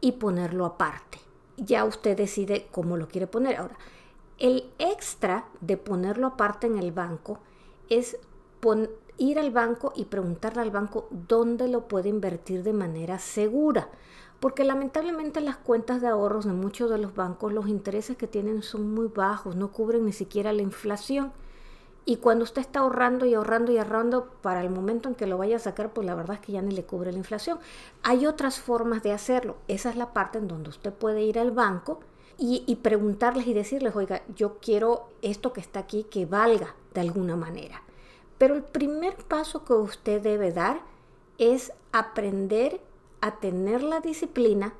y 0.00 0.12
ponerlo 0.12 0.64
aparte. 0.64 1.18
Ya 1.56 1.84
usted 1.84 2.16
decide 2.16 2.66
cómo 2.70 2.96
lo 2.96 3.08
quiere 3.08 3.26
poner. 3.26 3.56
Ahora, 3.56 3.76
el 4.38 4.70
extra 4.78 5.46
de 5.60 5.76
ponerlo 5.76 6.26
aparte 6.26 6.66
en 6.66 6.78
el 6.78 6.92
banco 6.92 7.38
es 7.88 8.16
ir 9.18 9.38
al 9.38 9.50
banco 9.50 9.92
y 9.94 10.06
preguntarle 10.06 10.62
al 10.62 10.70
banco 10.70 11.08
dónde 11.10 11.68
lo 11.68 11.86
puede 11.88 12.08
invertir 12.08 12.62
de 12.62 12.72
manera 12.72 13.18
segura 13.18 13.88
porque 14.40 14.64
lamentablemente 14.64 15.40
las 15.40 15.56
cuentas 15.56 16.00
de 16.00 16.08
ahorros 16.08 16.44
de 16.44 16.52
muchos 16.52 16.90
de 16.90 16.98
los 16.98 17.14
bancos 17.14 17.52
los 17.52 17.68
intereses 17.68 18.16
que 18.16 18.28
tienen 18.28 18.62
son 18.62 18.94
muy 18.94 19.08
bajos, 19.08 19.56
no 19.56 19.72
cubren 19.72 20.04
ni 20.04 20.12
siquiera 20.12 20.52
la 20.52 20.62
inflación. 20.62 21.32
Y 22.04 22.18
cuando 22.18 22.44
usted 22.44 22.62
está 22.62 22.80
ahorrando 22.80 23.26
y 23.26 23.34
ahorrando 23.34 23.70
y 23.70 23.76
ahorrando, 23.76 24.30
para 24.40 24.62
el 24.62 24.70
momento 24.70 25.10
en 25.10 25.14
que 25.14 25.26
lo 25.26 25.36
vaya 25.36 25.56
a 25.56 25.58
sacar, 25.58 25.92
pues 25.92 26.06
la 26.06 26.14
verdad 26.14 26.36
es 26.36 26.40
que 26.40 26.52
ya 26.52 26.62
ni 26.62 26.74
le 26.74 26.84
cubre 26.84 27.12
la 27.12 27.18
inflación. 27.18 27.58
Hay 28.02 28.24
otras 28.24 28.60
formas 28.60 29.02
de 29.02 29.12
hacerlo. 29.12 29.56
Esa 29.68 29.90
es 29.90 29.96
la 29.96 30.14
parte 30.14 30.38
en 30.38 30.48
donde 30.48 30.70
usted 30.70 30.90
puede 30.90 31.20
ir 31.22 31.38
al 31.38 31.50
banco 31.50 32.00
y, 32.38 32.62
y 32.66 32.76
preguntarles 32.76 33.46
y 33.46 33.52
decirles, 33.52 33.94
oiga, 33.94 34.22
yo 34.34 34.56
quiero 34.58 35.10
esto 35.20 35.52
que 35.52 35.60
está 35.60 35.80
aquí 35.80 36.04
que 36.04 36.24
valga 36.24 36.74
de 36.94 37.02
alguna 37.02 37.36
manera. 37.36 37.82
Pero 38.38 38.54
el 38.54 38.62
primer 38.62 39.16
paso 39.16 39.64
que 39.64 39.74
usted 39.74 40.22
debe 40.22 40.52
dar 40.52 40.80
es 41.38 41.72
aprender 41.92 42.80
a 43.20 43.40
tener 43.40 43.82
la 43.82 44.00
disciplina 44.00 44.74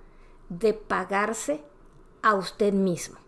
de 0.48 0.74
pagarse 0.74 1.60
a 2.22 2.34
usted 2.34 2.72
mismo. 2.72 3.18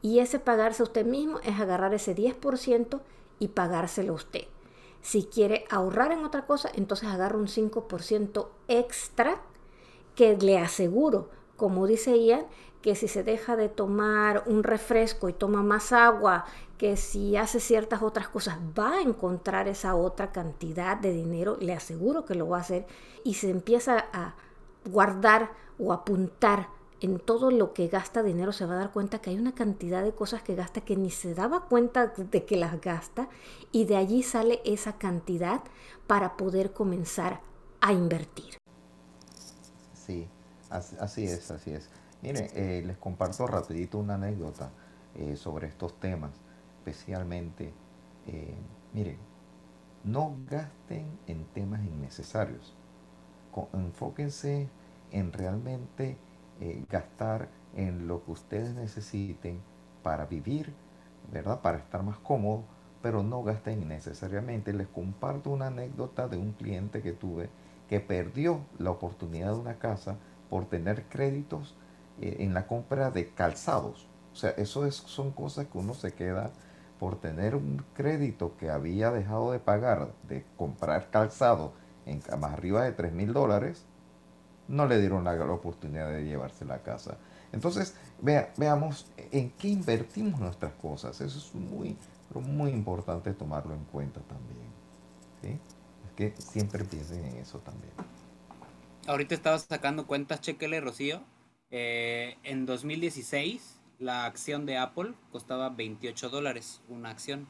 Y 0.00 0.20
ese 0.20 0.38
pagarse 0.38 0.82
a 0.82 0.86
usted 0.86 1.04
mismo 1.04 1.40
es 1.40 1.58
agarrar 1.58 1.92
ese 1.92 2.14
10% 2.14 3.00
y 3.40 3.48
pagárselo 3.48 4.12
a 4.12 4.16
usted. 4.16 4.44
Si 5.02 5.24
quiere 5.24 5.64
ahorrar 5.70 6.12
en 6.12 6.24
otra 6.24 6.46
cosa, 6.46 6.70
entonces 6.74 7.08
agarra 7.08 7.36
un 7.36 7.46
5% 7.46 8.48
extra 8.68 9.40
que 10.14 10.36
le 10.36 10.58
aseguro, 10.58 11.30
como 11.58 11.86
dice 11.86 12.16
Ian, 12.18 12.46
que 12.80 12.94
si 12.94 13.08
se 13.08 13.24
deja 13.24 13.56
de 13.56 13.68
tomar 13.68 14.44
un 14.46 14.62
refresco 14.62 15.28
y 15.28 15.32
toma 15.32 15.62
más 15.62 15.92
agua, 15.92 16.44
que 16.78 16.96
si 16.96 17.36
hace 17.36 17.58
ciertas 17.58 18.00
otras 18.00 18.28
cosas, 18.28 18.58
va 18.78 18.98
a 18.98 19.02
encontrar 19.02 19.66
esa 19.66 19.96
otra 19.96 20.30
cantidad 20.30 20.96
de 20.96 21.12
dinero, 21.12 21.58
le 21.60 21.74
aseguro 21.74 22.24
que 22.24 22.36
lo 22.36 22.48
va 22.48 22.58
a 22.58 22.60
hacer, 22.60 22.86
y 23.24 23.34
se 23.34 23.50
empieza 23.50 24.06
a 24.12 24.36
guardar 24.88 25.50
o 25.78 25.92
apuntar 25.92 26.68
en 27.00 27.18
todo 27.18 27.50
lo 27.50 27.74
que 27.74 27.88
gasta 27.88 28.22
dinero, 28.22 28.52
se 28.52 28.64
va 28.64 28.74
a 28.74 28.78
dar 28.78 28.92
cuenta 28.92 29.20
que 29.20 29.30
hay 29.30 29.38
una 29.38 29.54
cantidad 29.54 30.04
de 30.04 30.12
cosas 30.12 30.42
que 30.42 30.54
gasta 30.54 30.80
que 30.80 30.96
ni 30.96 31.10
se 31.10 31.34
daba 31.34 31.66
cuenta 31.66 32.06
de 32.06 32.44
que 32.44 32.56
las 32.56 32.80
gasta, 32.80 33.28
y 33.72 33.84
de 33.84 33.96
allí 33.96 34.22
sale 34.22 34.60
esa 34.64 34.98
cantidad 34.98 35.62
para 36.06 36.36
poder 36.36 36.72
comenzar 36.72 37.40
a 37.80 37.92
invertir. 37.92 38.56
Sí, 39.94 40.28
así 40.70 41.24
es, 41.24 41.50
así 41.50 41.72
es. 41.72 41.88
Miren, 42.22 42.48
eh, 42.54 42.82
les 42.84 42.96
comparto 42.96 43.46
rapidito 43.46 43.98
una 43.98 44.14
anécdota 44.14 44.70
eh, 45.14 45.36
sobre 45.36 45.68
estos 45.68 45.98
temas, 46.00 46.32
especialmente, 46.78 47.72
eh, 48.26 48.56
miren, 48.92 49.18
no 50.04 50.36
gasten 50.48 51.06
en 51.26 51.44
temas 51.46 51.84
innecesarios. 51.84 52.74
enfóquense 53.72 54.68
en 55.10 55.32
realmente 55.32 56.16
gastar 56.88 57.48
en 57.74 58.08
lo 58.08 58.24
que 58.24 58.32
ustedes 58.32 58.74
necesiten 58.74 59.60
para 60.02 60.26
vivir, 60.26 60.72
¿verdad? 61.32 61.60
Para 61.60 61.78
estar 61.78 62.02
más 62.02 62.18
cómodo, 62.18 62.64
pero 63.02 63.22
no 63.22 63.42
gasten 63.42 63.82
innecesariamente. 63.82 64.72
Les 64.72 64.88
comparto 64.88 65.50
una 65.50 65.68
anécdota 65.68 66.28
de 66.28 66.36
un 66.36 66.52
cliente 66.52 67.02
que 67.02 67.12
tuve 67.12 67.48
que 67.88 68.00
perdió 68.00 68.60
la 68.78 68.90
oportunidad 68.90 69.54
de 69.54 69.60
una 69.60 69.78
casa 69.78 70.18
por 70.50 70.66
tener 70.66 71.04
créditos 71.04 71.74
eh, 72.20 72.36
en 72.40 72.54
la 72.54 72.66
compra 72.66 73.10
de 73.10 73.30
calzados. 73.30 74.06
O 74.32 74.36
sea, 74.36 74.50
eso 74.50 74.86
es, 74.86 74.94
son 74.94 75.32
cosas 75.32 75.66
que 75.66 75.78
uno 75.78 75.94
se 75.94 76.12
queda 76.12 76.50
por 76.98 77.20
tener 77.20 77.54
un 77.54 77.84
crédito 77.94 78.56
que 78.56 78.70
había 78.70 79.10
dejado 79.10 79.52
de 79.52 79.58
pagar, 79.60 80.12
de 80.28 80.44
comprar 80.56 81.10
calzado 81.10 81.72
en 82.06 82.22
más 82.40 82.52
arriba 82.52 82.82
de 82.84 82.92
3 82.92 83.12
mil 83.12 83.32
dólares, 83.32 83.84
no 84.66 84.86
le 84.86 84.98
dieron 84.98 85.24
la, 85.24 85.32
oportunidad 85.52 86.10
de 86.10 86.24
llevarse 86.24 86.64
la 86.64 86.82
casa. 86.82 87.16
Entonces, 87.52 87.94
veamos 88.20 89.06
en 89.16 89.50
qué 89.52 89.68
invertimos 89.68 90.40
nuestras 90.40 90.72
cosas. 90.74 91.20
Eso 91.20 91.38
es 91.38 91.54
muy, 91.54 91.96
muy 92.34 92.70
importante 92.70 93.32
tomarlo 93.32 93.74
en 93.74 93.84
cuenta 93.84 94.20
también. 94.20 95.60
Es 96.04 96.12
que 96.14 96.34
siempre 96.38 96.84
piensen 96.84 97.24
en 97.24 97.36
eso 97.36 97.58
también. 97.58 97.92
Ahorita 99.08 99.34
estaba 99.34 99.58
sacando 99.58 100.06
cuentas, 100.06 100.42
chequele, 100.42 100.82
Rocío. 100.82 101.22
Eh, 101.70 102.36
en 102.42 102.66
2016, 102.66 103.80
la 103.98 104.26
acción 104.26 104.66
de 104.66 104.76
Apple 104.76 105.14
costaba 105.32 105.70
28 105.70 106.28
dólares, 106.28 106.82
una 106.90 107.08
acción. 107.08 107.48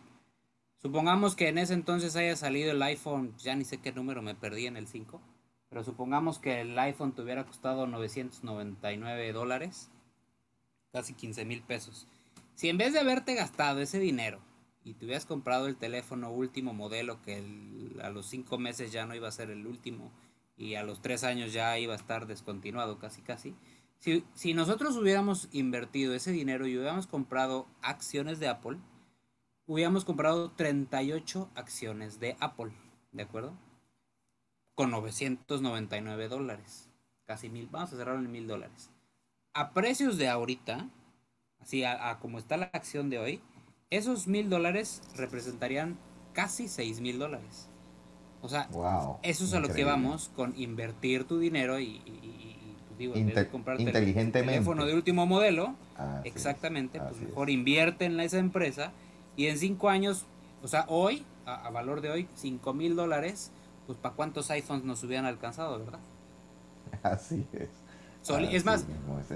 Supongamos 0.81 1.35
que 1.35 1.49
en 1.49 1.59
ese 1.59 1.75
entonces 1.75 2.15
haya 2.15 2.37
salido 2.37 2.71
el 2.71 2.81
iPhone, 2.81 3.35
ya 3.39 3.57
ni 3.57 3.65
sé 3.65 3.79
qué 3.79 3.91
número 3.91 4.23
me 4.23 4.37
perdí 4.37 4.67
en 4.67 4.77
el 4.77 4.87
5, 4.87 5.21
pero 5.69 5.83
supongamos 5.83 6.39
que 6.39 6.61
el 6.61 6.79
iPhone 6.79 7.11
te 7.11 7.23
hubiera 7.23 7.45
costado 7.45 7.89
999 7.89 9.33
dólares, 9.33 9.91
casi 10.93 11.15
15 11.15 11.45
mil 11.45 11.63
pesos. 11.63 12.07
Si 12.55 12.69
en 12.69 12.79
vez 12.79 12.93
de 12.93 13.01
haberte 13.01 13.35
gastado 13.35 13.81
ese 13.81 13.99
dinero 13.99 14.39
y 14.85 14.95
te 14.95 15.07
hubieras 15.07 15.27
comprado 15.27 15.67
el 15.67 15.75
teléfono 15.75 16.31
último 16.31 16.73
modelo 16.73 17.21
que 17.23 17.43
a 18.01 18.11
los 18.11 18.27
5 18.27 18.59
meses 18.59 18.93
ya 18.93 19.07
no 19.07 19.17
iba 19.17 19.27
a 19.27 19.33
ser 19.33 19.51
el 19.51 19.67
último 19.67 20.13
y 20.59 20.75
a 20.75 20.83
los 20.83 21.01
3 21.01 21.25
años 21.25 21.53
ya 21.53 21.79
iba 21.79 21.95
a 21.95 21.97
estar 21.97 22.27
descontinuado 22.27 22.99
casi 22.99 23.23
casi, 23.23 23.55
si, 23.99 24.25
si 24.35 24.55
nosotros 24.55 24.97
hubiéramos 24.97 25.49
invertido 25.53 26.15
ese 26.15 26.33
dinero 26.33 26.67
y 26.67 26.77
hubiéramos 26.77 27.07
comprado 27.07 27.67
acciones 27.83 28.39
de 28.39 28.49
Apple, 28.49 28.79
hubiéramos 29.67 30.05
comprado 30.05 30.51
38 30.53 31.51
acciones 31.55 32.19
de 32.21 32.37
Apple, 32.41 32.73
¿de 33.13 33.23
acuerdo? 33.23 33.53
Con 34.75 34.91
999 34.91 36.29
dólares, 36.29 36.89
casi 37.27 37.49
mil, 37.49 37.69
vamos 37.71 37.93
a 37.93 37.97
cerrarlo 37.97 38.25
en 38.25 38.33
mil 38.33 38.47
dólares. 38.47 38.91
A 39.53 39.75
precios 39.75 40.17
de 40.17 40.29
ahorita, 40.29 40.89
así 41.61 41.85
a, 41.85 42.19
como 42.21 42.39
está 42.39 42.57
la 42.57 42.71
acción 42.73 43.11
de 43.11 43.19
hoy, 43.19 43.43
esos 43.91 44.27
mil 44.27 44.49
dólares 44.49 45.03
representarían 45.17 45.99
casi 46.33 46.69
seis 46.69 47.01
mil 47.01 47.19
dólares. 47.19 47.69
O 48.41 48.49
sea, 48.49 48.69
eso 49.23 49.45
es 49.45 49.53
a 49.53 49.61
lo 49.61 49.69
que 49.69 49.85
vamos 49.85 50.31
con 50.37 50.55
invertir 50.57 51.25
tu 51.25 51.39
dinero 51.39 51.81
y, 51.81 52.01
digo, 52.97 53.15
en 53.15 53.27
vez 53.27 53.35
de 53.35 53.49
comprarte 53.49 53.83
el 53.83 54.33
teléfono 54.33 54.87
de 54.87 54.95
último 54.95 55.27
modelo, 55.27 55.75
exactamente, 56.25 57.01
pues 57.01 57.21
mejor 57.21 57.51
invierte 57.51 58.05
en 58.05 58.21
esa 58.21 58.39
empresa 58.39 58.93
y 59.37 59.47
en 59.47 59.59
cinco 59.59 59.89
años, 59.89 60.25
o 60.63 60.69
sea, 60.69 60.85
hoy, 60.89 61.25
a, 61.47 61.69
valor 61.71 62.01
de 62.01 62.11
hoy, 62.11 62.29
cinco 62.37 62.75
mil 62.75 62.95
dólares, 62.95 63.51
pues 63.87 63.99
para 63.99 64.15
cuántos 64.15 64.51
iPhones 64.51 64.85
nos 64.85 65.03
hubieran 65.03 65.27
alcanzado, 65.27 65.79
¿verdad? 65.79 66.01
Así 67.03 67.45
es. 67.53 67.69
es 68.53 68.65
más, 68.65 68.87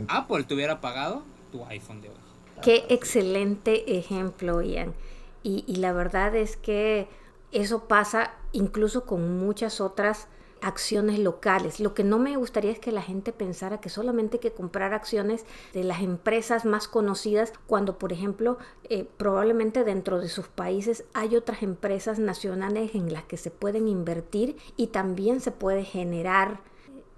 Apple 0.09 0.45
te 0.45 0.55
hubiera 0.55 0.81
pagado 0.81 1.25
tu 1.51 1.65
iPhone 1.67 2.01
de 2.03 2.09
hoy. 2.09 2.17
Qué 2.63 2.85
excelente 2.89 3.99
ejemplo, 3.99 4.63
Ian. 4.63 4.95
Y, 5.43 5.65
y 5.67 5.77
la 5.77 5.93
verdad 5.93 6.37
es 6.37 6.57
que 6.57 7.09
eso 7.51 7.89
pasa 7.89 8.33
incluso 8.53 9.05
con 9.05 9.39
muchas 9.39 9.81
otras 9.81 10.29
acciones 10.63 11.19
locales. 11.19 11.81
Lo 11.81 11.93
que 11.93 12.05
no 12.05 12.19
me 12.19 12.37
gustaría 12.37 12.71
es 12.71 12.79
que 12.79 12.93
la 12.93 13.03
gente 13.03 13.33
pensara 13.33 13.81
que 13.81 13.89
solamente 13.89 14.37
hay 14.37 14.41
que 14.41 14.53
comprar 14.53 14.95
acciones 14.95 15.45
de 15.73 15.85
las 15.85 16.01
empresas 16.01 16.65
más 16.65 16.89
conocidas 16.89 17.53
cuando, 17.67 17.99
por 17.99 18.13
ejemplo, 18.13 18.59
eh, 18.85 19.07
probablemente 19.17 19.85
dentro 19.85 20.21
de 20.21 20.29
sus 20.29 20.47
países 20.47 21.05
hay 21.13 21.37
otras 21.37 21.63
empresas 21.63 22.19
nacionales 22.19 22.95
en 22.95 23.13
las 23.13 23.25
que 23.25 23.37
se 23.37 23.51
pueden 23.51 23.89
invertir 23.89 24.57
y 24.77 24.87
también 24.89 25.41
se 25.41 25.51
puede 25.51 25.85
generar 25.85 26.61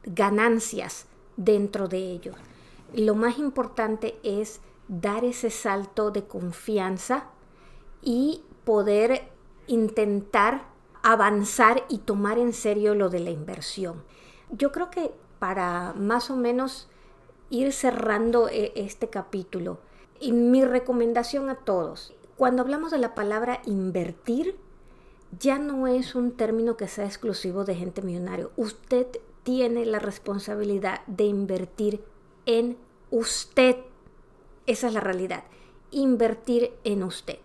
ganancias 0.05 1.07
dentro 1.37 1.87
de 1.87 1.99
ellos. 1.99 2.37
Lo 2.95 3.15
más 3.15 3.39
importante 3.39 4.17
es 4.23 4.61
dar 4.89 5.25
ese 5.25 5.51
salto 5.51 6.11
de 6.11 6.25
confianza 6.25 7.25
y 8.03 8.43
poder 8.65 9.29
intentar 9.67 10.74
avanzar 11.05 11.85
y 11.89 11.99
tomar 11.99 12.39
en 12.39 12.53
serio 12.53 12.95
lo 12.95 13.11
de 13.11 13.21
la 13.21 13.31
inversión. 13.31 14.03
Yo 14.51 14.73
creo 14.73 14.91
que 14.91 15.13
para 15.39 15.93
más 15.93 16.31
o 16.31 16.37
menos 16.37 16.89
ir 17.51 17.73
cerrando 17.73 18.49
eh, 18.49 18.73
este 18.75 19.11
capítulo, 19.11 19.79
y 20.19 20.33
mi 20.33 20.65
recomendación 20.65 21.51
a 21.51 21.57
todos, 21.57 22.15
cuando 22.37 22.63
hablamos 22.63 22.91
de 22.91 22.99
la 22.99 23.15
palabra 23.15 23.61
invertir, 23.67 24.57
ya 25.39 25.59
no 25.59 25.87
es 25.87 26.15
un 26.15 26.33
término 26.33 26.79
que 26.79 26.89
sea 26.89 27.05
exclusivo 27.05 27.65
de 27.65 27.75
gente 27.75 28.01
millonaria. 28.01 28.49
Usted 28.57 29.07
tiene 29.43 29.85
la 29.85 29.99
responsabilidad 29.99 31.05
de 31.07 31.25
invertir 31.25 32.03
en 32.47 32.79
usted. 33.11 33.77
Esa 34.67 34.87
es 34.87 34.95
la 34.95 35.01
realidad. 35.01 35.45
Invertir 35.91 36.73
en 36.85 37.03
usted. 37.03 37.39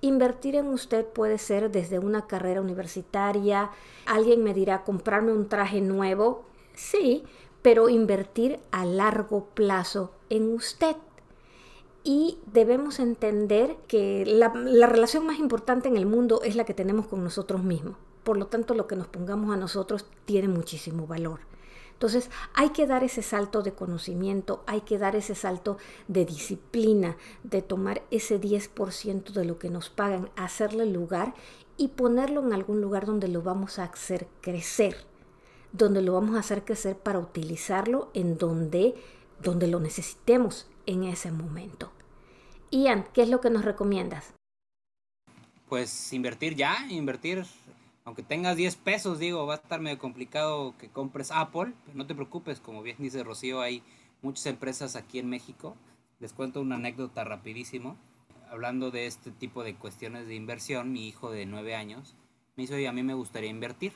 Invertir 0.00 0.56
en 0.56 0.66
usted 0.68 1.06
puede 1.06 1.38
ser 1.38 1.70
desde 1.70 1.98
una 1.98 2.26
carrera 2.26 2.60
universitaria, 2.60 3.70
alguien 4.06 4.42
me 4.42 4.54
dirá 4.54 4.84
comprarme 4.84 5.32
un 5.32 5.48
traje 5.48 5.80
nuevo, 5.80 6.44
sí, 6.74 7.24
pero 7.62 7.88
invertir 7.88 8.60
a 8.70 8.84
largo 8.84 9.46
plazo 9.54 10.12
en 10.28 10.52
usted. 10.52 10.96
Y 12.02 12.38
debemos 12.52 12.98
entender 12.98 13.76
que 13.88 14.24
la, 14.26 14.52
la, 14.54 14.86
relación 14.86 15.24
más 15.24 15.38
importante 15.38 15.88
en 15.88 15.96
el 15.96 16.04
mundo 16.04 16.42
es 16.44 16.54
la 16.54 16.64
que 16.64 16.74
tenemos 16.74 17.06
con 17.06 17.24
nosotros 17.24 17.62
mismos. 17.62 17.96
Por 18.24 18.36
lo 18.36 18.46
tanto, 18.46 18.74
lo 18.74 18.86
que 18.86 18.96
nos 18.96 19.06
pongamos 19.06 19.54
a 19.54 19.56
nosotros 19.56 20.04
tiene 20.26 20.48
muchísimo 20.48 21.06
valor. 21.06 21.40
Entonces 22.04 22.30
hay 22.52 22.68
que 22.68 22.86
dar 22.86 23.02
ese 23.02 23.22
salto 23.22 23.62
de 23.62 23.72
conocimiento, 23.72 24.62
hay 24.66 24.82
que 24.82 24.98
dar 24.98 25.16
ese 25.16 25.34
salto 25.34 25.78
de 26.06 26.26
disciplina, 26.26 27.16
de 27.44 27.62
tomar 27.62 28.02
ese 28.10 28.38
10% 28.38 29.32
de 29.32 29.46
lo 29.46 29.58
que 29.58 29.70
nos 29.70 29.88
pagan, 29.88 30.28
hacerle 30.36 30.84
lugar 30.84 31.32
y 31.78 31.88
ponerlo 31.88 32.44
en 32.44 32.52
algún 32.52 32.82
lugar 32.82 33.06
donde 33.06 33.28
lo 33.28 33.40
vamos 33.40 33.78
a 33.78 33.84
hacer 33.84 34.28
crecer, 34.42 34.98
donde 35.72 36.02
lo 36.02 36.12
vamos 36.12 36.36
a 36.36 36.40
hacer 36.40 36.62
crecer 36.66 36.98
para 36.98 37.18
utilizarlo 37.18 38.10
en 38.12 38.36
donde, 38.36 38.96
donde 39.42 39.66
lo 39.66 39.80
necesitemos 39.80 40.68
en 40.84 41.04
ese 41.04 41.32
momento. 41.32 41.90
Ian, 42.70 43.06
¿qué 43.14 43.22
es 43.22 43.30
lo 43.30 43.40
que 43.40 43.48
nos 43.48 43.64
recomiendas? 43.64 44.34
Pues 45.70 46.12
invertir 46.12 46.54
ya, 46.54 46.86
invertir 46.90 47.46
aunque 48.04 48.22
tengas 48.22 48.56
10 48.56 48.76
pesos, 48.76 49.18
digo, 49.18 49.46
va 49.46 49.54
a 49.54 49.56
estar 49.56 49.80
medio 49.80 49.98
complicado 49.98 50.76
que 50.78 50.90
compres 50.90 51.30
Apple, 51.30 51.72
no 51.94 52.06
te 52.06 52.14
preocupes, 52.14 52.60
como 52.60 52.82
bien 52.82 52.96
dice 52.98 53.24
Rocío, 53.24 53.60
hay 53.60 53.82
muchas 54.20 54.46
empresas 54.46 54.96
aquí 54.96 55.18
en 55.18 55.28
México. 55.28 55.76
Les 56.20 56.32
cuento 56.32 56.60
una 56.60 56.76
anécdota 56.76 57.24
rapidísimo. 57.24 57.96
Hablando 58.50 58.90
de 58.90 59.06
este 59.06 59.30
tipo 59.30 59.64
de 59.64 59.74
cuestiones 59.74 60.26
de 60.26 60.34
inversión, 60.34 60.92
mi 60.92 61.08
hijo 61.08 61.30
de 61.30 61.46
9 61.46 61.74
años 61.74 62.14
me 62.56 62.62
dice, 62.62 62.74
oye, 62.74 62.88
a 62.88 62.92
mí 62.92 63.02
me 63.02 63.14
gustaría 63.14 63.50
invertir. 63.50 63.92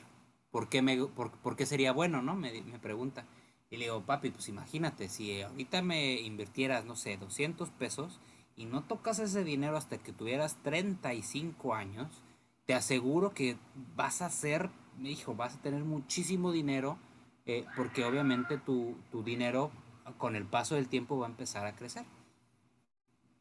¿Por 0.51 0.69
qué, 0.69 0.81
me, 0.81 0.97
por, 0.97 1.55
qué 1.55 1.65
sería 1.65 1.91
bueno, 1.91 2.21
no? 2.21 2.35
Me, 2.35 2.61
me 2.63 2.79
pregunta. 2.79 3.25
Y 3.69 3.77
le 3.77 3.85
digo, 3.85 4.01
papi, 4.01 4.31
pues 4.31 4.49
imagínate, 4.49 5.07
si 5.07 5.41
ahorita 5.41 5.81
me 5.83 6.19
invirtieras, 6.21 6.85
no 6.85 6.95
sé, 6.95 7.17
200 7.17 7.69
pesos 7.69 8.19
y 8.55 8.65
no 8.65 8.83
tocas 8.83 9.19
ese 9.19 9.43
dinero 9.43 9.77
hasta 9.77 9.99
que 9.99 10.11
tuvieras 10.11 10.57
35 10.63 11.75
años, 11.75 12.23
te 12.69 12.75
aseguro 12.75 13.33
que 13.33 13.57
vas 13.95 14.21
a 14.21 14.27
hacer, 14.27 14.69
hijo, 15.03 15.33
vas 15.33 15.55
a 15.55 15.59
tener 15.59 15.83
muchísimo 15.83 16.51
dinero, 16.51 16.99
eh, 17.47 17.65
porque 17.75 18.05
obviamente 18.05 18.59
tu, 18.59 18.95
dinero 19.25 19.71
con 20.19 20.35
el 20.35 20.45
paso 20.45 20.75
del 20.75 20.87
tiempo 20.87 21.17
va 21.17 21.25
a 21.25 21.31
empezar 21.31 21.65
a 21.65 21.75
crecer. 21.75 22.05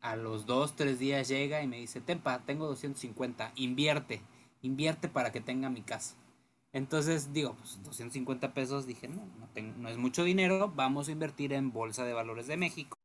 A 0.00 0.16
los 0.16 0.46
dos, 0.46 0.76
tres 0.76 0.98
días 0.98 1.28
llega 1.28 1.62
y 1.62 1.66
me 1.66 1.76
dice, 1.76 2.00
Tempa, 2.00 2.38
tengo 2.46 2.68
250, 2.68 3.52
invierte, 3.56 4.22
invierte 4.62 5.10
para 5.10 5.30
que 5.30 5.42
tenga 5.42 5.68
mi 5.68 5.82
casa. 5.82 6.16
Entonces 6.72 7.30
digo, 7.30 7.54
pues 7.54 7.82
250 7.84 8.54
pesos, 8.54 8.86
dije, 8.86 9.08
no, 9.08 9.28
no, 9.76 9.88
es 9.90 9.98
mucho 9.98 10.24
dinero, 10.24 10.72
vamos 10.74 11.08
a 11.08 11.12
invertir 11.12 11.52
en 11.52 11.70
Bolsa 11.70 12.06
de 12.06 12.14
Valores 12.14 12.46
de 12.46 12.56
México, 12.56 12.96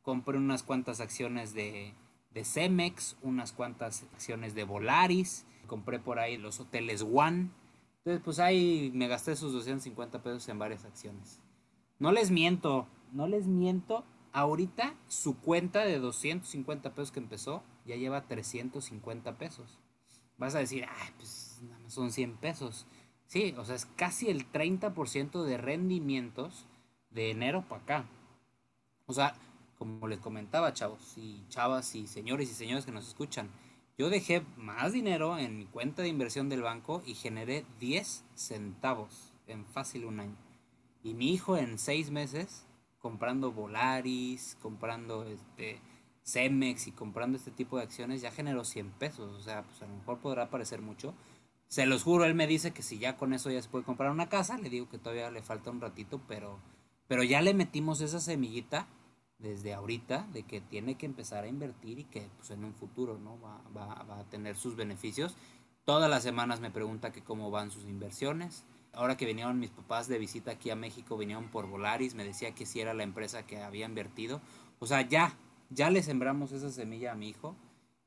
compré 0.00 0.38
unas 0.38 0.62
cuantas 0.62 1.00
acciones 1.00 1.52
de, 1.52 1.92
de 2.30 2.44
Cemex, 2.46 3.18
unas 3.20 3.52
cuantas 3.52 4.04
acciones 4.14 4.54
de 4.54 4.64
Volaris, 4.64 5.44
compré 5.68 6.00
por 6.00 6.18
ahí 6.18 6.36
los 6.36 6.58
hoteles 6.58 7.02
One. 7.02 7.50
Entonces, 7.98 8.20
pues 8.24 8.40
ahí 8.40 8.90
me 8.92 9.06
gasté 9.06 9.32
esos 9.32 9.52
250 9.52 10.20
pesos 10.24 10.48
en 10.48 10.58
varias 10.58 10.84
acciones. 10.84 11.40
No 12.00 12.10
les 12.10 12.32
miento, 12.32 12.88
no 13.12 13.28
les 13.28 13.46
miento. 13.46 14.04
Ahorita 14.32 14.94
su 15.06 15.38
cuenta 15.38 15.84
de 15.84 16.00
250 16.00 16.94
pesos 16.94 17.12
que 17.12 17.20
empezó 17.20 17.62
ya 17.86 17.96
lleva 17.96 18.26
350 18.26 19.38
pesos. 19.38 19.78
Vas 20.36 20.54
a 20.54 20.58
decir, 20.58 20.84
ah, 20.84 21.12
pues 21.16 21.60
son 21.86 22.12
100 22.12 22.36
pesos. 22.36 22.86
Sí, 23.26 23.54
o 23.58 23.64
sea, 23.64 23.74
es 23.74 23.86
casi 23.86 24.28
el 24.28 24.50
30% 24.50 25.44
de 25.44 25.56
rendimientos 25.58 26.66
de 27.10 27.30
enero 27.30 27.64
para 27.68 27.82
acá. 27.82 28.04
O 29.06 29.12
sea, 29.12 29.34
como 29.78 30.06
les 30.06 30.18
comentaba, 30.18 30.72
chavos 30.72 31.14
y 31.16 31.44
chavas 31.48 31.94
y 31.94 32.06
señores 32.06 32.50
y 32.50 32.54
señores 32.54 32.84
que 32.84 32.92
nos 32.92 33.08
escuchan, 33.08 33.50
yo 33.98 34.10
dejé 34.10 34.42
más 34.56 34.92
dinero 34.92 35.38
en 35.38 35.58
mi 35.58 35.66
cuenta 35.66 36.02
de 36.02 36.08
inversión 36.08 36.48
del 36.48 36.62
banco 36.62 37.02
y 37.04 37.14
generé 37.14 37.66
10 37.80 38.24
centavos 38.36 39.34
en 39.48 39.66
fácil 39.66 40.04
un 40.04 40.20
año. 40.20 40.36
Y 41.02 41.14
mi 41.14 41.32
hijo 41.32 41.56
en 41.56 41.78
seis 41.78 42.12
meses, 42.12 42.64
comprando 43.00 43.50
Volaris, 43.50 44.56
comprando 44.62 45.24
este 45.24 45.80
Cemex 46.22 46.86
y 46.86 46.92
comprando 46.92 47.36
este 47.36 47.50
tipo 47.50 47.76
de 47.76 47.82
acciones, 47.82 48.22
ya 48.22 48.30
generó 48.30 48.64
100 48.64 48.90
pesos. 48.92 49.34
O 49.34 49.42
sea, 49.42 49.64
pues 49.64 49.82
a 49.82 49.86
lo 49.86 49.96
mejor 49.96 50.18
podrá 50.18 50.48
parecer 50.48 50.80
mucho. 50.80 51.12
Se 51.66 51.84
los 51.84 52.04
juro, 52.04 52.24
él 52.24 52.36
me 52.36 52.46
dice 52.46 52.70
que 52.70 52.82
si 52.82 52.98
ya 52.98 53.16
con 53.16 53.32
eso 53.32 53.50
ya 53.50 53.60
se 53.60 53.68
puede 53.68 53.84
comprar 53.84 54.12
una 54.12 54.28
casa, 54.28 54.58
le 54.58 54.70
digo 54.70 54.88
que 54.88 54.98
todavía 54.98 55.30
le 55.32 55.42
falta 55.42 55.70
un 55.70 55.80
ratito, 55.80 56.20
pero, 56.28 56.60
pero 57.08 57.24
ya 57.24 57.42
le 57.42 57.52
metimos 57.52 58.00
esa 58.00 58.20
semillita 58.20 58.86
desde 59.38 59.72
ahorita 59.72 60.26
de 60.32 60.42
que 60.42 60.60
tiene 60.60 60.96
que 60.96 61.06
empezar 61.06 61.44
a 61.44 61.48
invertir 61.48 62.00
y 62.00 62.04
que 62.04 62.28
pues, 62.36 62.50
en 62.50 62.64
un 62.64 62.74
futuro 62.74 63.18
no 63.18 63.40
va, 63.40 63.62
va, 63.76 64.02
va, 64.02 64.20
a 64.20 64.24
tener 64.24 64.56
sus 64.56 64.76
beneficios. 64.76 65.36
Todas 65.84 66.10
las 66.10 66.22
semanas 66.22 66.60
me 66.60 66.70
pregunta 66.70 67.12
que 67.12 67.22
cómo 67.22 67.50
van 67.50 67.70
sus 67.70 67.84
inversiones. 67.84 68.64
Ahora 68.92 69.16
que 69.16 69.26
vinieron 69.26 69.60
mis 69.60 69.70
papás 69.70 70.08
de 70.08 70.18
visita 70.18 70.52
aquí 70.52 70.70
a 70.70 70.76
México, 70.76 71.16
vinieron 71.16 71.48
por 71.50 71.68
Volaris, 71.68 72.14
me 72.14 72.24
decía 72.24 72.54
que 72.54 72.66
si 72.66 72.80
era 72.80 72.94
la 72.94 73.04
empresa 73.04 73.46
que 73.46 73.62
había 73.62 73.86
invertido. 73.86 74.40
O 74.80 74.86
sea, 74.86 75.02
ya, 75.02 75.36
ya 75.70 75.90
le 75.90 76.02
sembramos 76.02 76.52
esa 76.52 76.70
semilla 76.70 77.12
a 77.12 77.14
mi 77.14 77.28
hijo 77.28 77.54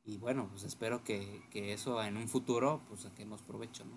y 0.03 0.17
bueno, 0.17 0.47
pues 0.49 0.63
espero 0.63 1.03
que, 1.03 1.43
que 1.49 1.73
eso 1.73 2.03
en 2.03 2.17
un 2.17 2.27
futuro 2.27 2.81
pues 2.87 3.01
saquemos 3.01 3.41
provecho, 3.41 3.85
¿no? 3.85 3.95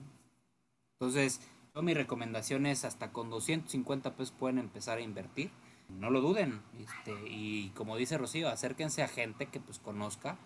Entonces, 1.00 1.40
yo 1.74 1.82
mi 1.82 1.94
recomendación 1.94 2.66
es 2.66 2.84
hasta 2.84 3.10
con 3.10 3.30
250 3.30 4.14
pesos 4.14 4.32
pueden 4.38 4.58
empezar 4.58 4.98
a 4.98 5.02
invertir 5.02 5.50
no 5.88 6.10
lo 6.10 6.20
duden. 6.20 6.62
Este, 6.78 7.12
y 7.28 7.70
como 7.70 7.96
dice 7.96 8.18
Rocío, 8.18 8.48
acérquense 8.48 9.02
a 9.02 9.08
gente 9.08 9.46
que 9.46 9.60
pues 9.60 9.78
conozca. 9.78 10.36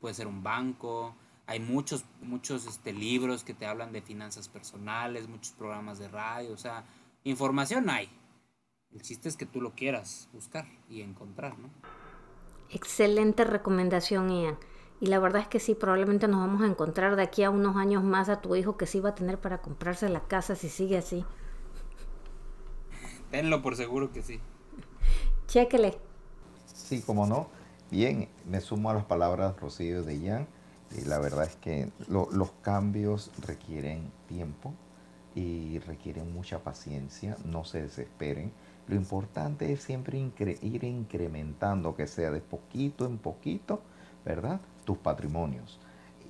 Puede 0.00 0.14
ser 0.14 0.26
un 0.26 0.42
banco. 0.42 1.14
Hay 1.46 1.60
muchos, 1.60 2.04
muchos 2.22 2.66
este, 2.66 2.92
libros 2.92 3.44
que 3.44 3.54
te 3.54 3.66
hablan 3.66 3.92
de 3.92 4.02
finanzas 4.02 4.48
personales, 4.48 5.28
muchos 5.28 5.52
programas 5.52 5.98
de 5.98 6.08
radio. 6.08 6.52
O 6.52 6.58
sea, 6.58 6.84
información 7.24 7.90
hay. 7.90 8.08
El 8.92 9.02
chiste 9.02 9.28
es 9.28 9.36
que 9.36 9.46
tú 9.46 9.60
lo 9.60 9.74
quieras 9.74 10.28
buscar 10.32 10.66
y 10.88 11.02
encontrar, 11.02 11.58
¿no? 11.58 11.68
Excelente 12.70 13.44
recomendación, 13.44 14.30
Ian. 14.30 14.58
Y 15.00 15.06
la 15.06 15.18
verdad 15.18 15.42
es 15.42 15.48
que 15.48 15.60
sí, 15.60 15.74
probablemente 15.74 16.28
nos 16.28 16.40
vamos 16.40 16.62
a 16.62 16.66
encontrar 16.66 17.16
de 17.16 17.22
aquí 17.22 17.42
a 17.42 17.50
unos 17.50 17.76
años 17.76 18.04
más 18.04 18.28
a 18.28 18.40
tu 18.40 18.54
hijo 18.56 18.76
que 18.76 18.86
sí 18.86 19.00
va 19.00 19.10
a 19.10 19.14
tener 19.14 19.38
para 19.38 19.60
comprarse 19.60 20.08
la 20.08 20.26
casa 20.26 20.54
si 20.54 20.68
sigue 20.68 20.96
así. 20.96 21.24
Tenlo 23.30 23.60
por 23.62 23.76
seguro 23.76 24.12
que 24.12 24.22
sí. 24.22 24.40
Chéquele. 25.54 25.94
Sí, 26.66 27.00
como 27.02 27.28
no. 27.28 27.46
Bien, 27.88 28.26
me 28.44 28.60
sumo 28.60 28.90
a 28.90 28.94
las 28.94 29.04
palabras 29.04 29.54
Rocío 29.60 30.02
de 30.02 30.18
Ian. 30.18 30.48
Y 30.90 31.02
la 31.02 31.20
verdad 31.20 31.44
es 31.44 31.54
que 31.54 31.92
los 32.08 32.50
cambios 32.60 33.30
requieren 33.46 34.10
tiempo 34.26 34.74
y 35.36 35.78
requieren 35.78 36.34
mucha 36.34 36.58
paciencia. 36.58 37.36
No 37.44 37.64
se 37.64 37.82
desesperen. 37.82 38.50
Lo 38.88 38.96
importante 38.96 39.72
es 39.72 39.84
siempre 39.84 40.18
ir 40.18 40.82
incrementando, 40.82 41.94
que 41.94 42.08
sea 42.08 42.32
de 42.32 42.40
poquito 42.40 43.06
en 43.06 43.18
poquito, 43.18 43.80
¿verdad? 44.24 44.60
Tus 44.84 44.98
patrimonios. 44.98 45.78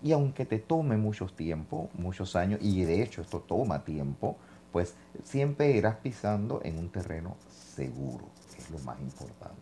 Y 0.02 0.12
aunque 0.12 0.44
te 0.44 0.58
tome 0.58 0.98
mucho 0.98 1.28
tiempo, 1.28 1.88
muchos 1.94 2.36
años, 2.36 2.60
y 2.62 2.84
de 2.84 3.02
hecho 3.02 3.22
esto 3.22 3.40
toma 3.40 3.84
tiempo, 3.84 4.36
pues 4.70 4.94
siempre 5.22 5.70
irás 5.70 5.96
pisando 5.96 6.60
en 6.62 6.78
un 6.78 6.90
terreno 6.90 7.36
seguro 7.48 8.26
es 8.58 8.70
lo 8.70 8.78
más 8.80 9.00
importante. 9.00 9.60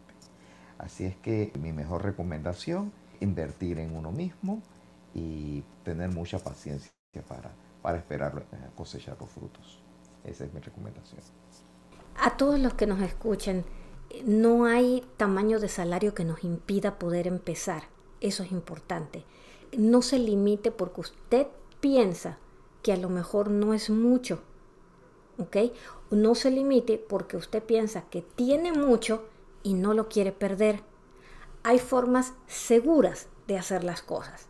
Así 0.78 1.04
es 1.04 1.16
que 1.16 1.52
mi 1.60 1.72
mejor 1.72 2.02
recomendación, 2.02 2.92
invertir 3.20 3.78
en 3.78 3.94
uno 3.94 4.10
mismo 4.10 4.62
y 5.14 5.62
tener 5.84 6.10
mucha 6.10 6.38
paciencia 6.38 6.90
para, 7.28 7.52
para 7.82 7.98
esperar 7.98 8.44
cosechar 8.74 9.16
los 9.20 9.30
frutos. 9.30 9.80
Esa 10.24 10.44
es 10.44 10.52
mi 10.52 10.60
recomendación. 10.60 11.20
A 12.16 12.36
todos 12.36 12.58
los 12.58 12.74
que 12.74 12.86
nos 12.86 13.00
escuchen, 13.00 13.64
no 14.24 14.66
hay 14.66 15.04
tamaño 15.16 15.58
de 15.60 15.68
salario 15.68 16.14
que 16.14 16.24
nos 16.24 16.44
impida 16.44 16.98
poder 16.98 17.26
empezar. 17.26 17.84
Eso 18.20 18.42
es 18.42 18.52
importante. 18.52 19.24
No 19.76 20.02
se 20.02 20.18
limite 20.18 20.70
porque 20.70 21.00
usted 21.00 21.46
piensa 21.80 22.38
que 22.82 22.92
a 22.92 22.96
lo 22.96 23.08
mejor 23.08 23.50
no 23.50 23.74
es 23.74 23.90
mucho 23.90 24.42
¿ok? 25.38 25.56
No 26.10 26.34
se 26.34 26.50
limite 26.50 26.98
porque 26.98 27.36
usted 27.36 27.62
piensa 27.62 28.02
que 28.10 28.22
tiene 28.22 28.72
mucho 28.72 29.24
y 29.62 29.74
no 29.74 29.94
lo 29.94 30.08
quiere 30.08 30.32
perder. 30.32 30.82
Hay 31.62 31.78
formas 31.78 32.34
seguras 32.46 33.28
de 33.46 33.58
hacer 33.58 33.84
las 33.84 34.02
cosas. 34.02 34.48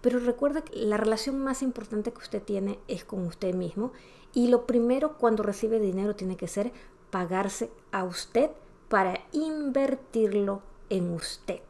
Pero 0.00 0.18
recuerda 0.18 0.62
que 0.62 0.76
la 0.76 0.96
relación 0.96 1.38
más 1.38 1.62
importante 1.62 2.12
que 2.12 2.18
usted 2.18 2.42
tiene 2.42 2.78
es 2.88 3.04
con 3.04 3.26
usted 3.26 3.54
mismo 3.54 3.92
y 4.34 4.48
lo 4.48 4.66
primero 4.66 5.16
cuando 5.16 5.42
recibe 5.42 5.78
dinero 5.80 6.14
tiene 6.14 6.36
que 6.36 6.48
ser 6.48 6.72
pagarse 7.10 7.70
a 7.92 8.04
usted 8.04 8.50
para 8.88 9.20
invertirlo 9.32 10.62
en 10.90 11.10
usted. 11.10 11.60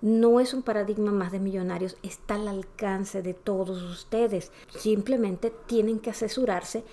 No 0.00 0.38
es 0.38 0.54
un 0.54 0.62
paradigma 0.62 1.12
más 1.12 1.32
de 1.32 1.40
millonarios, 1.40 1.96
está 2.02 2.34
al 2.34 2.48
alcance 2.48 3.22
de 3.22 3.34
todos 3.34 3.82
ustedes. 3.82 4.52
Simplemente 4.78 5.52
tienen 5.66 5.98
que 5.98 6.10
asesorarse 6.10 6.84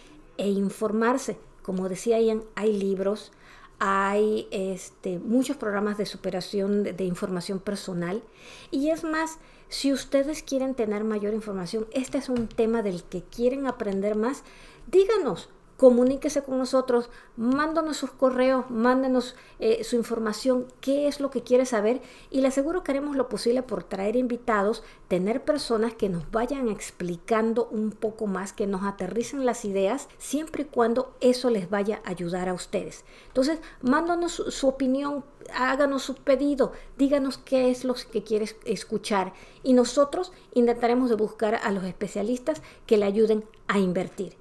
e 0.42 0.50
informarse. 0.50 1.38
Como 1.62 1.88
decía 1.88 2.20
Ian, 2.20 2.44
hay 2.56 2.74
libros, 2.74 3.32
hay 3.78 4.48
este, 4.50 5.20
muchos 5.20 5.56
programas 5.56 6.00
de 6.00 6.08
superación 6.08 6.84
de, 6.84 6.94
de, 6.94 7.04
información 7.04 7.60
personal. 7.60 8.24
Y 8.72 8.90
es 8.90 9.04
más, 9.04 9.38
si 9.70 9.94
ustedes 9.94 10.42
quieren 10.42 10.74
tener 10.74 11.04
mayor 11.04 11.36
información, 11.36 11.88
este 11.92 12.18
es 12.18 12.28
un 12.28 12.48
tema 12.48 12.82
del 12.82 13.04
que 13.04 13.22
quieren 13.22 13.68
aprender 13.68 14.16
más, 14.16 14.44
díganos, 14.88 15.50
comuníquese 15.82 16.44
con 16.44 16.60
nosotros, 16.60 17.10
mándanos 17.38 17.98
sus 17.98 18.12
correos, 18.12 18.70
mándenos 18.70 19.36
eh, 19.58 19.84
su 19.84 19.96
información, 19.96 20.68
qué 20.80 21.08
es 21.08 21.20
lo 21.20 21.32
que 21.32 21.42
quiere 21.42 21.66
saber 21.66 22.04
y 22.30 22.42
le 22.42 22.50
aseguro 22.50 22.84
que 22.84 22.92
haremos 22.92 23.16
lo 23.16 23.28
posible 23.30 23.64
por 23.64 23.84
traer 23.84 24.16
invitados, 24.16 24.84
tener 25.08 25.44
personas 25.44 25.96
que 25.96 26.08
nos 26.08 26.30
vayan 26.30 26.70
explicando 26.70 27.68
un 27.72 27.90
poco 27.90 28.28
más, 28.28 28.54
que 28.54 28.68
nos 28.68 28.84
aterricen 28.84 29.44
las 29.44 29.66
ideas, 29.66 30.08
siempre 30.20 30.62
y 30.62 30.66
cuando 30.66 31.16
eso 31.20 31.50
les 31.50 31.68
vaya 31.68 32.00
a 32.06 32.12
ayudar 32.12 32.48
a 32.48 32.54
ustedes. 32.54 33.04
Entonces, 33.30 33.58
mándanos 33.82 34.34
su, 34.34 34.68
opinión, 34.68 35.26
háganos 35.52 36.04
su 36.04 36.14
pedido, 36.14 36.74
díganos 37.00 37.40
qué 37.40 37.72
es 37.72 37.86
lo 37.86 37.96
que 37.96 38.22
quieres 38.22 38.56
escuchar 38.66 39.34
y 39.64 39.74
nosotros 39.74 40.32
intentaremos 40.54 41.10
de 41.10 41.16
buscar 41.16 41.56
a 41.56 41.72
los 41.72 41.86
especialistas 41.86 42.62
que 42.86 42.98
le 42.98 43.06
ayuden 43.06 43.46
a 43.68 43.80
invertir. 43.80 44.41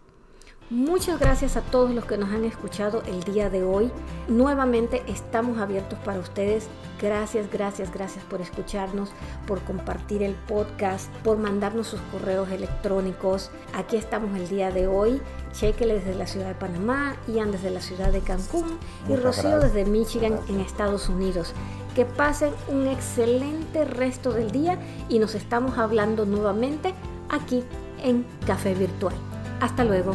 Muchas 0.71 1.19
gracias 1.19 1.57
a 1.57 1.63
todos 1.63 1.91
los 1.93 2.05
que 2.05 2.17
nos 2.17 2.31
han 2.31 2.45
escuchado 2.45 3.03
el 3.09 3.25
día 3.25 3.51
de 3.51 3.65
hoy. 3.65 3.91
Nuevamente 4.29 5.03
estamos 5.09 5.59
abiertos 5.59 5.99
para 6.05 6.21
ustedes. 6.21 6.69
Gracias, 7.03 7.51
gracias, 7.51 7.93
gracias 7.93 8.25
por 8.27 8.41
escucharnos, 8.41 9.11
por 9.49 9.61
compartir 9.63 10.23
el 10.23 10.35
podcast, 10.35 11.13
por 11.25 11.39
mandarnos 11.39 11.89
sus 11.89 12.01
correos 12.13 12.51
electrónicos. 12.51 13.51
Aquí 13.75 13.97
estamos 13.97 14.39
el 14.39 14.49
día 14.49 14.71
de 14.71 14.87
hoy. 14.87 15.21
Chequele 15.51 15.95
desde 15.95 16.15
la 16.15 16.29
ciudad 16.29 16.47
de 16.47 16.55
Panamá, 16.55 17.17
Ian 17.27 17.51
desde 17.51 17.71
la 17.71 17.81
ciudad 17.81 18.13
de 18.13 18.21
Cancún 18.21 18.79
y 19.09 19.17
Rocío 19.17 19.59
desde 19.59 19.85
Michigan 19.85 20.39
en 20.49 20.61
Estados 20.61 21.09
Unidos. 21.09 21.53
Que 21.97 22.05
pasen 22.05 22.53
un 22.69 22.87
excelente 22.87 23.85
resto 23.85 24.31
del 24.31 24.53
día 24.53 24.79
y 25.09 25.19
nos 25.19 25.35
estamos 25.35 25.79
hablando 25.79 26.27
nuevamente 26.27 26.95
aquí 27.29 27.65
en 28.05 28.25
Café 28.47 28.75
Virtual. 28.75 29.17
Hasta 29.61 29.83
luego. 29.83 30.15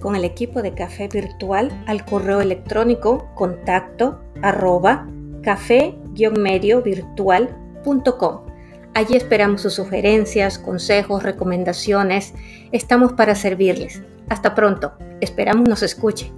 Con 0.00 0.16
el 0.16 0.24
equipo 0.24 0.62
de 0.62 0.72
Café 0.72 1.08
Virtual 1.08 1.70
al 1.86 2.06
correo 2.06 2.40
electrónico 2.40 3.28
contacto 3.34 4.18
arroba 4.40 5.06
café-mediovirtual.com 5.42 8.40
Allí 8.94 9.16
esperamos 9.16 9.60
sus 9.60 9.74
sugerencias, 9.74 10.58
consejos, 10.58 11.22
recomendaciones. 11.22 12.32
Estamos 12.72 13.12
para 13.12 13.34
servirles. 13.34 14.00
Hasta 14.30 14.54
pronto. 14.54 14.94
Esperamos 15.20 15.68
nos 15.68 15.82
escuche. 15.82 16.32